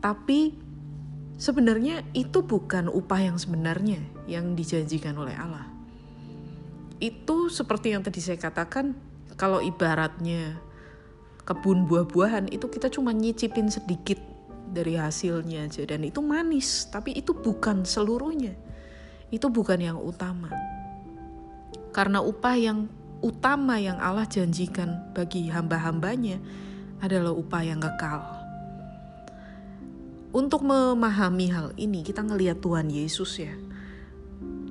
Tapi 0.00 0.70
Sebenarnya 1.40 2.04
itu 2.12 2.44
bukan 2.44 2.92
upah 2.92 3.32
yang 3.32 3.40
sebenarnya 3.40 3.96
yang 4.28 4.52
dijanjikan 4.52 5.16
oleh 5.16 5.32
Allah. 5.32 5.72
Itu 7.00 7.48
seperti 7.48 7.96
yang 7.96 8.04
tadi 8.04 8.20
saya 8.20 8.36
katakan, 8.36 8.92
kalau 9.40 9.64
ibaratnya 9.64 10.60
kebun 11.42 11.88
buah-buahan 11.88 12.52
itu 12.52 12.68
kita 12.68 12.92
cuma 12.92 13.10
nyicipin 13.10 13.72
sedikit 13.72 14.18
dari 14.70 14.94
hasilnya 14.94 15.66
aja 15.66 15.82
dan 15.84 16.06
itu 16.06 16.22
manis, 16.22 16.86
tapi 16.88 17.16
itu 17.16 17.34
bukan 17.34 17.82
seluruhnya. 17.82 18.54
Itu 19.30 19.50
bukan 19.50 19.78
yang 19.78 19.98
utama. 19.98 20.50
Karena 21.90 22.22
upah 22.22 22.56
yang 22.58 22.86
utama 23.22 23.78
yang 23.82 23.98
Allah 23.98 24.26
janjikan 24.26 25.10
bagi 25.14 25.50
hamba-hambanya 25.50 26.38
adalah 27.02 27.34
upah 27.34 27.62
yang 27.66 27.82
kekal 27.82 28.40
untuk 30.30 30.62
memahami 30.62 31.50
hal 31.50 31.74
ini, 31.74 32.06
kita 32.06 32.22
ngelihat 32.22 32.62
Tuhan 32.62 32.86
Yesus 32.86 33.42
ya. 33.42 33.50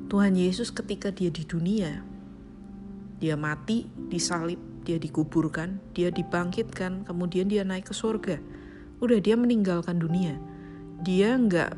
Tuhan 0.08 0.32
Yesus 0.40 0.72
ketika 0.72 1.12
dia 1.12 1.28
di 1.28 1.44
dunia, 1.44 2.00
dia 3.20 3.36
mati, 3.36 3.84
disalib, 4.08 4.56
dia 4.90 4.98
dikuburkan, 4.98 5.78
dia 5.94 6.10
dibangkitkan, 6.10 7.06
kemudian 7.06 7.46
dia 7.46 7.62
naik 7.62 7.90
ke 7.90 7.94
surga. 7.94 8.42
Udah 8.98 9.22
dia 9.22 9.38
meninggalkan 9.38 10.02
dunia. 10.02 10.42
Dia 11.06 11.38
nggak 11.38 11.78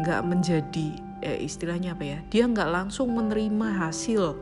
nggak 0.00 0.22
menjadi 0.24 0.88
eh, 1.20 1.44
istilahnya 1.44 1.92
apa 1.92 2.04
ya? 2.08 2.18
Dia 2.32 2.48
nggak 2.48 2.72
langsung 2.72 3.12
menerima 3.12 3.84
hasil 3.84 4.40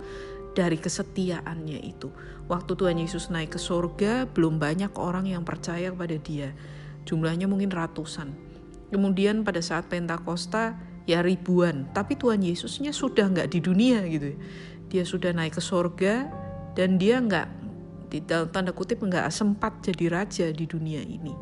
dari 0.54 0.78
kesetiaannya 0.78 1.82
itu. 1.82 2.14
Waktu 2.46 2.78
Tuhan 2.78 3.02
Yesus 3.02 3.34
naik 3.34 3.58
ke 3.58 3.60
surga, 3.60 4.30
belum 4.30 4.62
banyak 4.62 4.94
orang 4.94 5.26
yang 5.26 5.42
percaya 5.42 5.90
kepada 5.90 6.14
dia. 6.22 6.54
Jumlahnya 7.04 7.50
mungkin 7.50 7.74
ratusan 7.74 8.54
Kemudian 8.94 9.42
pada 9.42 9.58
saat 9.58 9.90
Pentakosta 9.90 10.78
ya 11.02 11.18
ribuan, 11.18 11.90
tapi 11.90 12.14
Tuhan 12.14 12.46
Yesusnya 12.46 12.94
sudah 12.94 13.26
nggak 13.26 13.50
di 13.50 13.58
dunia 13.58 14.06
gitu. 14.06 14.38
Dia 14.86 15.02
sudah 15.02 15.34
naik 15.34 15.58
ke 15.58 15.62
sorga 15.64 16.30
dan 16.78 16.94
dia 16.94 17.18
nggak 17.18 17.63
dalam 18.22 18.52
tanda 18.52 18.70
kutip 18.70 19.02
nggak 19.02 19.26
sempat 19.34 19.82
jadi 19.82 20.06
raja 20.12 20.46
di 20.52 20.68
dunia 20.68 21.02
ini. 21.02 21.34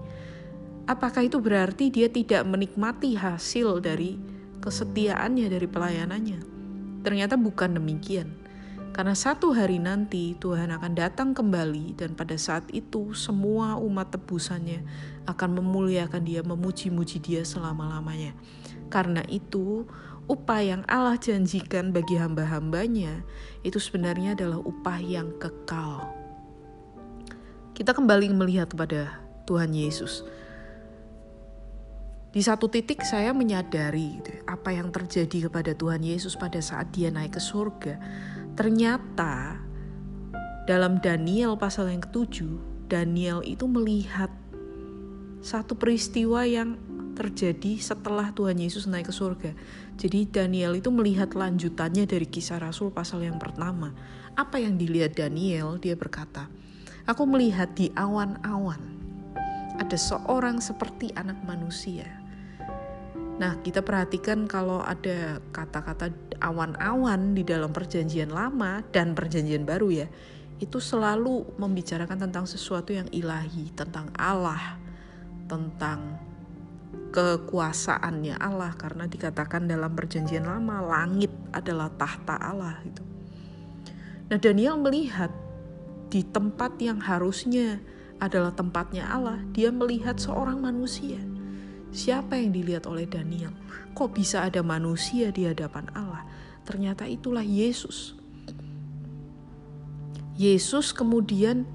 Apakah 0.88 1.26
itu 1.26 1.38
berarti 1.38 1.92
dia 1.92 2.08
tidak 2.08 2.42
menikmati 2.48 3.14
hasil 3.14 3.84
dari 3.84 4.18
kesetiaannya 4.64 5.46
dari 5.46 5.68
pelayanannya? 5.68 6.40
Ternyata 7.02 7.34
bukan 7.34 7.76
demikian. 7.76 8.42
Karena 8.92 9.16
satu 9.16 9.56
hari 9.56 9.80
nanti 9.80 10.36
Tuhan 10.36 10.68
akan 10.68 10.92
datang 10.92 11.32
kembali 11.32 11.96
dan 11.96 12.12
pada 12.12 12.36
saat 12.36 12.68
itu 12.76 13.16
semua 13.16 13.80
umat 13.80 14.12
tebusannya 14.12 14.84
akan 15.24 15.64
memuliakan 15.64 16.20
dia, 16.28 16.44
memuji-muji 16.44 17.16
dia 17.24 17.40
selama-lamanya. 17.40 18.36
Karena 18.92 19.24
itu 19.32 19.88
upah 20.28 20.60
yang 20.60 20.82
Allah 20.92 21.16
janjikan 21.16 21.88
bagi 21.88 22.20
hamba-hambanya 22.20 23.24
itu 23.64 23.80
sebenarnya 23.80 24.36
adalah 24.36 24.60
upah 24.60 25.00
yang 25.00 25.32
kekal. 25.40 26.21
Kita 27.82 27.98
kembali 27.98 28.30
melihat 28.30 28.70
kepada 28.70 29.18
Tuhan 29.42 29.74
Yesus. 29.74 30.22
Di 32.30 32.38
satu 32.38 32.70
titik 32.70 33.02
saya 33.02 33.34
menyadari 33.34 34.22
gitu, 34.22 34.38
apa 34.46 34.70
yang 34.70 34.94
terjadi 34.94 35.50
kepada 35.50 35.74
Tuhan 35.74 36.06
Yesus 36.06 36.38
pada 36.38 36.62
saat 36.62 36.94
dia 36.94 37.10
naik 37.10 37.34
ke 37.34 37.42
surga 37.42 37.98
Ternyata 38.54 39.58
dalam 40.70 41.02
Daniel 41.02 41.58
pasal 41.58 41.90
yang 41.90 42.06
ketujuh, 42.06 42.86
Daniel 42.86 43.42
itu 43.42 43.66
melihat 43.66 44.30
satu 45.42 45.74
peristiwa 45.74 46.46
yang 46.46 46.78
terjadi 47.18 47.82
setelah 47.82 48.30
Tuhan 48.30 48.62
Yesus 48.62 48.86
naik 48.86 49.10
ke 49.10 49.14
surga. 49.18 49.58
Jadi 49.98 50.30
Daniel 50.30 50.78
itu 50.78 50.94
melihat 50.94 51.34
lanjutannya 51.34 52.06
dari 52.06 52.30
kisah 52.30 52.62
Rasul 52.62 52.94
pasal 52.94 53.26
yang 53.26 53.42
pertama. 53.42 53.90
Apa 54.38 54.62
yang 54.62 54.78
dilihat 54.78 55.18
Daniel? 55.18 55.82
Dia 55.82 55.98
berkata, 55.98 56.46
Aku 57.10 57.26
melihat 57.26 57.74
di 57.74 57.90
awan-awan 57.98 58.80
ada 59.80 59.96
seorang 59.98 60.62
seperti 60.62 61.10
anak 61.18 61.40
manusia 61.42 62.22
Nah, 63.42 63.58
kita 63.58 63.82
perhatikan 63.82 64.46
kalau 64.46 64.84
ada 64.84 65.42
kata-kata 65.50 66.12
awan-awan 66.38 67.34
di 67.34 67.42
dalam 67.42 67.72
perjanjian 67.72 68.30
lama 68.30 68.86
dan 68.94 69.18
perjanjian 69.18 69.66
baru 69.66 70.04
ya, 70.04 70.06
itu 70.62 70.78
selalu 70.78 71.56
membicarakan 71.58 72.28
tentang 72.28 72.46
sesuatu 72.46 72.94
yang 72.94 73.10
ilahi, 73.10 73.72
tentang 73.74 74.14
Allah, 74.14 74.78
tentang 75.50 76.22
kekuasaannya 77.10 78.38
Allah 78.38 78.78
karena 78.78 79.10
dikatakan 79.10 79.66
dalam 79.66 79.90
perjanjian 79.90 80.46
lama 80.46 80.78
langit 80.78 81.34
adalah 81.50 81.90
tahta 81.98 82.38
Allah 82.38 82.78
itu. 82.86 83.02
Nah, 84.30 84.38
Daniel 84.38 84.78
melihat 84.78 85.34
di 86.12 86.20
tempat 86.20 86.76
yang 86.76 87.00
harusnya 87.00 87.80
adalah 88.20 88.52
tempatnya 88.52 89.08
Allah, 89.08 89.40
dia 89.56 89.72
melihat 89.72 90.20
seorang 90.20 90.60
manusia 90.60 91.16
Siapa 91.92 92.40
yang 92.40 92.56
dilihat 92.56 92.88
oleh 92.88 93.04
Daniel? 93.04 93.52
Kok 93.92 94.16
bisa 94.16 94.48
ada 94.48 94.64
manusia 94.64 95.28
di 95.28 95.44
hadapan 95.44 95.92
Allah? 95.92 96.24
Ternyata 96.64 97.04
itulah 97.04 97.44
Yesus. 97.44 98.16
Yesus 100.32 100.96
kemudian 100.96 101.68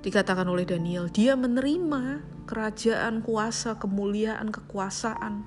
dikatakan 0.00 0.48
oleh 0.48 0.64
Daniel, 0.64 1.12
dia 1.12 1.36
menerima 1.36 2.24
kerajaan, 2.48 3.20
kuasa, 3.20 3.76
kemuliaan, 3.76 4.48
kekuasaan. 4.48 5.44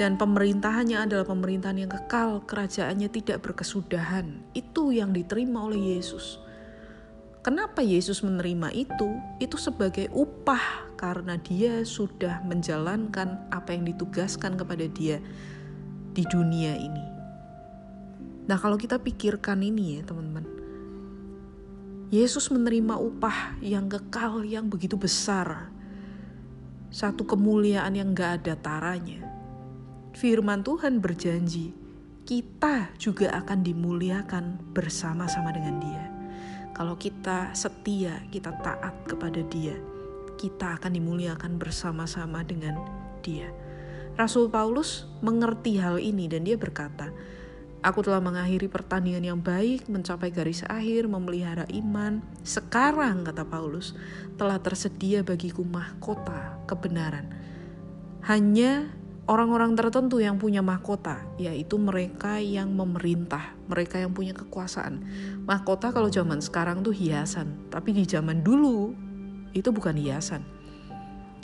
Dan 0.00 0.16
pemerintahannya 0.16 1.04
adalah 1.04 1.28
pemerintahan 1.28 1.84
yang 1.84 1.92
kekal, 1.92 2.48
kerajaannya 2.48 3.12
tidak 3.12 3.44
berkesudahan. 3.44 4.40
Itu 4.56 4.88
yang 4.88 5.12
diterima 5.12 5.68
oleh 5.68 6.00
Yesus. 6.00 6.40
Kenapa 7.38 7.86
Yesus 7.86 8.26
menerima 8.26 8.74
itu? 8.74 9.14
Itu 9.38 9.54
sebagai 9.62 10.10
upah 10.10 10.90
karena 10.98 11.38
dia 11.38 11.86
sudah 11.86 12.42
menjalankan 12.42 13.46
apa 13.54 13.70
yang 13.70 13.86
ditugaskan 13.86 14.58
kepada 14.58 14.90
dia 14.90 15.22
di 16.10 16.26
dunia 16.26 16.74
ini. 16.74 17.06
Nah, 18.50 18.58
kalau 18.58 18.74
kita 18.74 18.98
pikirkan 18.98 19.62
ini 19.62 20.00
ya, 20.00 20.02
teman-teman. 20.02 20.42
Yesus 22.08 22.48
menerima 22.50 22.96
upah 22.98 23.60
yang 23.60 23.86
kekal 23.86 24.42
yang 24.42 24.66
begitu 24.66 24.98
besar. 24.98 25.70
Satu 26.88 27.28
kemuliaan 27.28 27.92
yang 27.94 28.16
gak 28.16 28.42
ada 28.42 28.56
taranya. 28.56 29.28
Firman 30.16 30.64
Tuhan 30.64 31.04
berjanji, 31.04 31.76
kita 32.24 32.96
juga 32.96 33.30
akan 33.44 33.60
dimuliakan 33.60 34.72
bersama-sama 34.72 35.52
dengan 35.52 35.76
dia. 35.78 36.07
Kalau 36.78 36.94
kita 36.94 37.50
setia, 37.58 38.22
kita 38.30 38.54
taat 38.62 39.02
kepada 39.02 39.42
dia, 39.50 39.74
kita 40.38 40.78
akan 40.78 40.94
dimuliakan 40.94 41.58
bersama-sama 41.58 42.46
dengan 42.46 42.78
dia. 43.18 43.50
Rasul 44.14 44.46
Paulus 44.46 45.10
mengerti 45.18 45.82
hal 45.82 45.98
ini 45.98 46.30
dan 46.30 46.46
dia 46.46 46.54
berkata, 46.54 47.10
Aku 47.82 48.02
telah 48.02 48.22
mengakhiri 48.22 48.70
pertandingan 48.70 49.22
yang 49.26 49.40
baik, 49.42 49.90
mencapai 49.90 50.30
garis 50.30 50.62
akhir, 50.66 51.10
memelihara 51.10 51.66
iman. 51.70 52.22
Sekarang, 52.46 53.26
kata 53.26 53.42
Paulus, 53.46 53.98
telah 54.34 54.62
tersedia 54.62 55.26
bagiku 55.26 55.66
mahkota 55.66 56.62
kebenaran. 56.66 57.26
Hanya 58.22 58.90
orang-orang 59.28 59.76
tertentu 59.76 60.24
yang 60.24 60.40
punya 60.40 60.64
mahkota, 60.64 61.20
yaitu 61.36 61.76
mereka 61.76 62.40
yang 62.40 62.72
memerintah, 62.72 63.52
mereka 63.68 64.00
yang 64.00 64.16
punya 64.16 64.32
kekuasaan. 64.32 65.04
Mahkota 65.44 65.92
kalau 65.92 66.08
zaman 66.08 66.40
sekarang 66.40 66.80
tuh 66.80 66.96
hiasan, 66.96 67.68
tapi 67.68 67.92
di 67.92 68.08
zaman 68.08 68.40
dulu 68.40 68.96
itu 69.52 69.68
bukan 69.68 70.00
hiasan. 70.00 70.40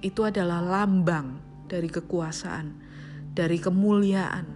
Itu 0.00 0.24
adalah 0.24 0.64
lambang 0.64 1.36
dari 1.68 1.92
kekuasaan, 1.92 2.72
dari 3.36 3.60
kemuliaan, 3.60 4.48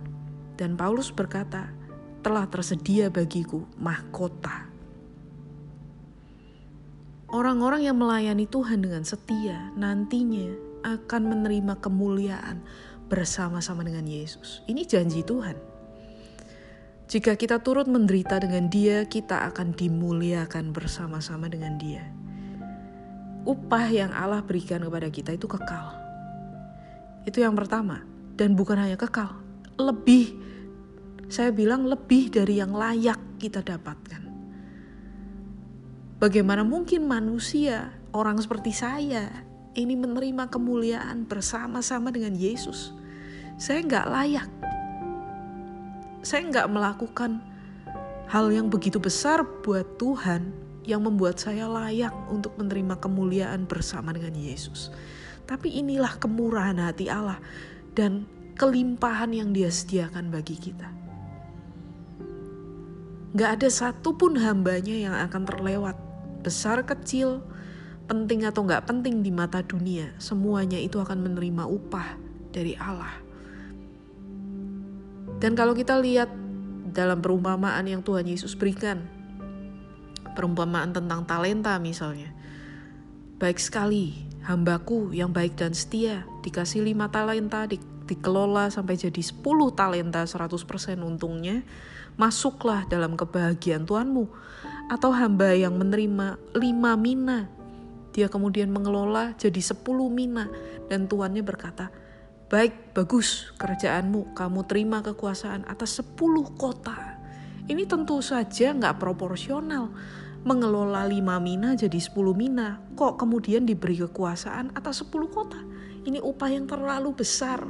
dan 0.57 0.75
Paulus 0.81 1.13
berkata, 1.13 1.69
telah 2.25 2.49
tersedia 2.49 3.13
bagiku 3.13 3.63
mahkota. 3.77 4.67
Orang-orang 7.29 7.85
yang 7.85 8.01
melayani 8.01 8.49
Tuhan 8.49 8.81
dengan 8.81 9.05
setia 9.05 9.69
nantinya 9.77 10.49
akan 10.81 11.23
menerima 11.29 11.77
kemuliaan 11.77 12.65
bersama-sama 13.09 13.83
dengan 13.83 14.05
Yesus. 14.05 14.61
Ini 14.69 14.85
janji 14.85 15.25
Tuhan. 15.25 15.57
Jika 17.09 17.41
kita 17.41 17.65
turut 17.65 17.89
menderita 17.89 18.37
dengan 18.37 18.69
Dia, 18.69 19.09
kita 19.09 19.49
akan 19.49 19.73
dimuliakan 19.73 20.77
bersama-sama 20.77 21.49
dengan 21.49 21.81
Dia. 21.81 22.05
Upah 23.49 23.89
yang 23.89 24.13
Allah 24.13 24.45
berikan 24.45 24.85
kepada 24.85 25.09
kita 25.09 25.33
itu 25.33 25.49
kekal. 25.49 25.97
Itu 27.25 27.41
yang 27.41 27.57
pertama, 27.57 28.05
dan 28.37 28.53
bukan 28.53 28.77
hanya 28.77 29.01
kekal, 29.01 29.41
lebih 29.81 30.37
saya 31.33 31.49
bilang 31.53 31.89
lebih 31.89 32.29
dari 32.29 32.61
yang 32.61 32.77
layak 32.77 33.41
kita 33.41 33.65
dapatkan. 33.65 34.29
Bagaimana 36.21 36.67
mungkin 36.67 37.09
manusia, 37.09 37.95
orang 38.13 38.37
seperti 38.37 38.75
saya, 38.75 39.48
ini 39.79 39.95
menerima 39.95 40.51
kemuliaan 40.51 41.23
bersama-sama 41.31 42.11
dengan 42.11 42.35
Yesus? 42.35 42.91
Saya 43.55 43.87
nggak 43.87 44.07
layak. 44.11 44.51
Saya 46.27 46.43
nggak 46.51 46.67
melakukan 46.67 47.39
hal 48.27 48.51
yang 48.51 48.67
begitu 48.67 48.99
besar 48.99 49.47
buat 49.63 49.87
Tuhan 50.03 50.51
yang 50.83 51.07
membuat 51.07 51.39
saya 51.39 51.71
layak 51.71 52.11
untuk 52.27 52.59
menerima 52.59 52.99
kemuliaan 52.99 53.71
bersama 53.71 54.11
dengan 54.11 54.35
Yesus. 54.35 54.91
Tapi 55.47 55.79
inilah 55.79 56.19
kemurahan 56.19 56.77
hati 56.83 57.07
Allah 57.07 57.39
dan 57.95 58.27
kelimpahan 58.59 59.31
yang 59.31 59.55
dia 59.55 59.71
sediakan 59.71 60.35
bagi 60.35 60.59
kita. 60.59 60.91
Gak 63.39 63.61
ada 63.61 63.69
satupun 63.71 64.41
hambanya 64.41 64.97
yang 64.97 65.15
akan 65.15 65.47
terlewat. 65.47 65.97
Besar 66.43 66.83
kecil, 66.83 67.45
penting 68.09 68.49
atau 68.49 68.65
gak 68.65 68.89
penting 68.89 69.21
di 69.21 69.29
mata 69.29 69.61
dunia, 69.61 70.17
semuanya 70.17 70.81
itu 70.81 70.97
akan 70.97 71.29
menerima 71.29 71.69
upah 71.69 72.17
dari 72.51 72.73
Allah. 72.81 73.13
Dan 75.39 75.55
kalau 75.55 75.77
kita 75.77 76.01
lihat 76.01 76.33
dalam 76.91 77.21
perumpamaan 77.23 77.85
yang 77.87 78.03
Tuhan 78.03 78.27
Yesus 78.27 78.57
berikan, 78.59 79.05
perumpamaan 80.35 80.91
tentang 80.91 81.29
talenta 81.29 81.77
misalnya, 81.79 82.33
baik 83.39 83.61
sekali 83.61 84.27
hambaku 84.49 85.13
yang 85.13 85.29
baik 85.29 85.61
dan 85.61 85.77
setia, 85.77 86.25
dikasih 86.41 86.81
lima 86.81 87.13
talenta, 87.13 87.69
di, 87.69 87.77
dikelola 88.09 88.73
sampai 88.73 88.97
jadi 88.97 89.21
10 89.21 89.45
talenta 89.77 90.25
100% 90.25 90.57
untungnya, 91.05 91.61
masuklah 92.17 92.89
dalam 92.89 93.15
kebahagiaan 93.15 93.85
Tuhanmu. 93.85 94.25
Atau 94.89 95.13
hamba 95.13 95.53
yang 95.53 95.77
menerima 95.77 96.41
lima 96.57 96.97
mina, 96.97 97.53
dia 98.19 98.27
kemudian 98.27 98.67
mengelola 98.75 99.39
jadi 99.39 99.63
sepuluh 99.63 100.11
mina, 100.11 100.51
dan 100.91 101.07
tuannya 101.07 101.47
berkata, 101.47 101.95
Baik, 102.51 102.97
bagus 102.97 103.55
kerjaanmu, 103.61 104.35
kamu 104.35 104.67
terima 104.67 104.99
kekuasaan 105.05 105.69
atas 105.71 106.03
sepuluh 106.03 106.49
kota. 106.59 107.21
Ini 107.69 107.85
tentu 107.87 108.19
saja 108.25 108.75
nggak 108.75 108.99
proporsional. 108.99 109.93
Mengelola 110.49 111.05
lima 111.05 111.37
mina 111.39 111.77
jadi 111.77 112.01
sepuluh 112.01 112.33
mina, 112.33 112.81
kok 112.97 113.21
kemudian 113.21 113.69
diberi 113.69 114.01
kekuasaan 114.01 114.73
atas 114.73 115.05
sepuluh 115.05 115.29
kota? 115.29 115.61
Ini 116.09 116.25
upah 116.25 116.49
yang 116.49 116.65
terlalu 116.65 117.13
besar, 117.13 117.61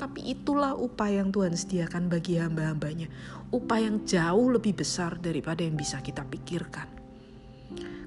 tapi 0.00 0.32
itulah 0.32 0.72
upah 0.80 1.12
yang 1.12 1.28
Tuhan 1.28 1.52
sediakan 1.52 2.08
bagi 2.08 2.40
hamba-hambanya. 2.40 3.12
Upah 3.52 3.78
yang 3.84 4.08
jauh 4.08 4.48
lebih 4.48 4.80
besar 4.80 5.20
daripada 5.20 5.60
yang 5.60 5.76
bisa 5.76 6.00
kita 6.00 6.24
pikirkan. 6.24 6.91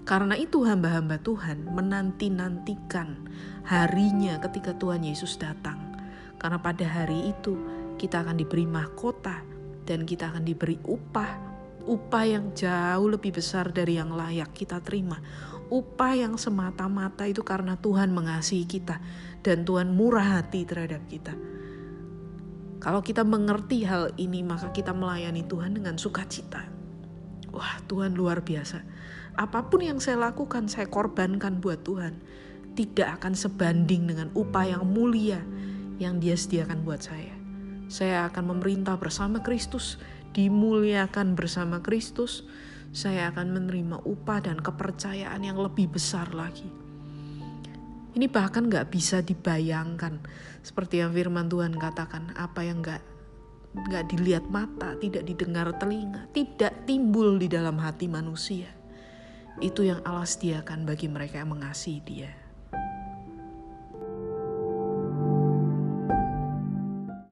Karena 0.05 0.37
itu 0.37 0.61
hamba-hamba 0.63 1.17
Tuhan 1.19 1.65
menanti-nantikan 1.65 3.25
harinya 3.65 4.37
ketika 4.37 4.77
Tuhan 4.77 5.01
Yesus 5.01 5.41
datang. 5.41 5.97
Karena 6.37 6.61
pada 6.61 6.85
hari 6.85 7.33
itu 7.33 7.57
kita 7.97 8.21
akan 8.21 8.37
diberi 8.37 8.69
mahkota 8.69 9.41
dan 9.89 10.05
kita 10.05 10.29
akan 10.29 10.45
diberi 10.45 10.77
upah. 10.85 11.57
Upah 11.85 12.25
yang 12.25 12.53
jauh 12.53 13.09
lebih 13.09 13.33
besar 13.33 13.69
dari 13.69 13.97
yang 13.97 14.13
layak 14.13 14.53
kita 14.53 14.81
terima 14.81 15.21
upah 15.69 16.13
yang 16.13 16.37
semata-mata 16.37 17.25
itu 17.25 17.41
karena 17.41 17.77
Tuhan 17.79 18.13
mengasihi 18.13 18.65
kita 18.69 19.01
dan 19.41 19.65
Tuhan 19.65 19.93
murah 19.93 20.41
hati 20.41 20.65
terhadap 20.65 21.01
kita. 21.09 21.33
Kalau 22.81 23.01
kita 23.01 23.25
mengerti 23.25 23.81
hal 23.81 24.13
ini, 24.21 24.45
maka 24.45 24.69
kita 24.69 24.93
melayani 24.93 25.41
Tuhan 25.41 25.73
dengan 25.73 25.97
sukacita. 25.97 26.69
Wah, 27.49 27.81
Tuhan 27.89 28.13
luar 28.13 28.45
biasa. 28.45 28.85
Apa 29.35 29.67
pun 29.67 29.83
yang 29.83 29.99
saya 29.99 30.31
lakukan, 30.31 30.71
saya 30.71 30.87
korbankan 30.87 31.59
buat 31.59 31.83
Tuhan. 31.83 32.23
Tidak 32.75 33.07
akan 33.19 33.35
sebanding 33.35 34.07
dengan 34.07 34.31
upah 34.31 34.65
yang 34.67 34.83
mulia 34.87 35.43
yang 35.99 36.19
Dia 36.19 36.35
sediakan 36.35 36.83
buat 36.83 37.03
saya. 37.03 37.35
Saya 37.87 38.27
akan 38.31 38.55
memerintah 38.55 38.99
bersama 38.99 39.43
Kristus, 39.43 39.99
dimuliakan 40.35 41.35
bersama 41.39 41.79
Kristus, 41.79 42.43
saya 42.95 43.31
akan 43.31 43.55
menerima 43.55 44.03
upah 44.03 44.39
dan 44.43 44.59
kepercayaan 44.59 45.43
yang 45.43 45.59
lebih 45.59 45.91
besar 45.91 46.31
lagi. 46.35 46.67
Ini 48.15 48.31
bahkan 48.31 48.71
gak 48.71 48.91
bisa 48.91 49.19
dibayangkan, 49.19 50.23
seperti 50.63 51.03
yang 51.03 51.11
firman 51.11 51.51
Tuhan 51.51 51.75
katakan, 51.75 52.31
apa 52.39 52.63
yang 52.63 52.79
gak, 52.79 53.03
gak 53.91 54.07
dilihat 54.07 54.47
mata, 54.47 54.95
tidak 54.99 55.27
didengar 55.27 55.75
telinga, 55.75 56.27
tidak 56.31 56.87
timbul 56.87 57.35
di 57.35 57.51
dalam 57.51 57.75
hati 57.79 58.07
manusia. 58.07 58.74
Itu 59.63 59.87
yang 59.87 60.03
Allah 60.03 60.27
sediakan 60.27 60.83
bagi 60.83 61.07
mereka 61.07 61.39
yang 61.39 61.55
mengasihi 61.55 62.03
dia. 62.03 62.44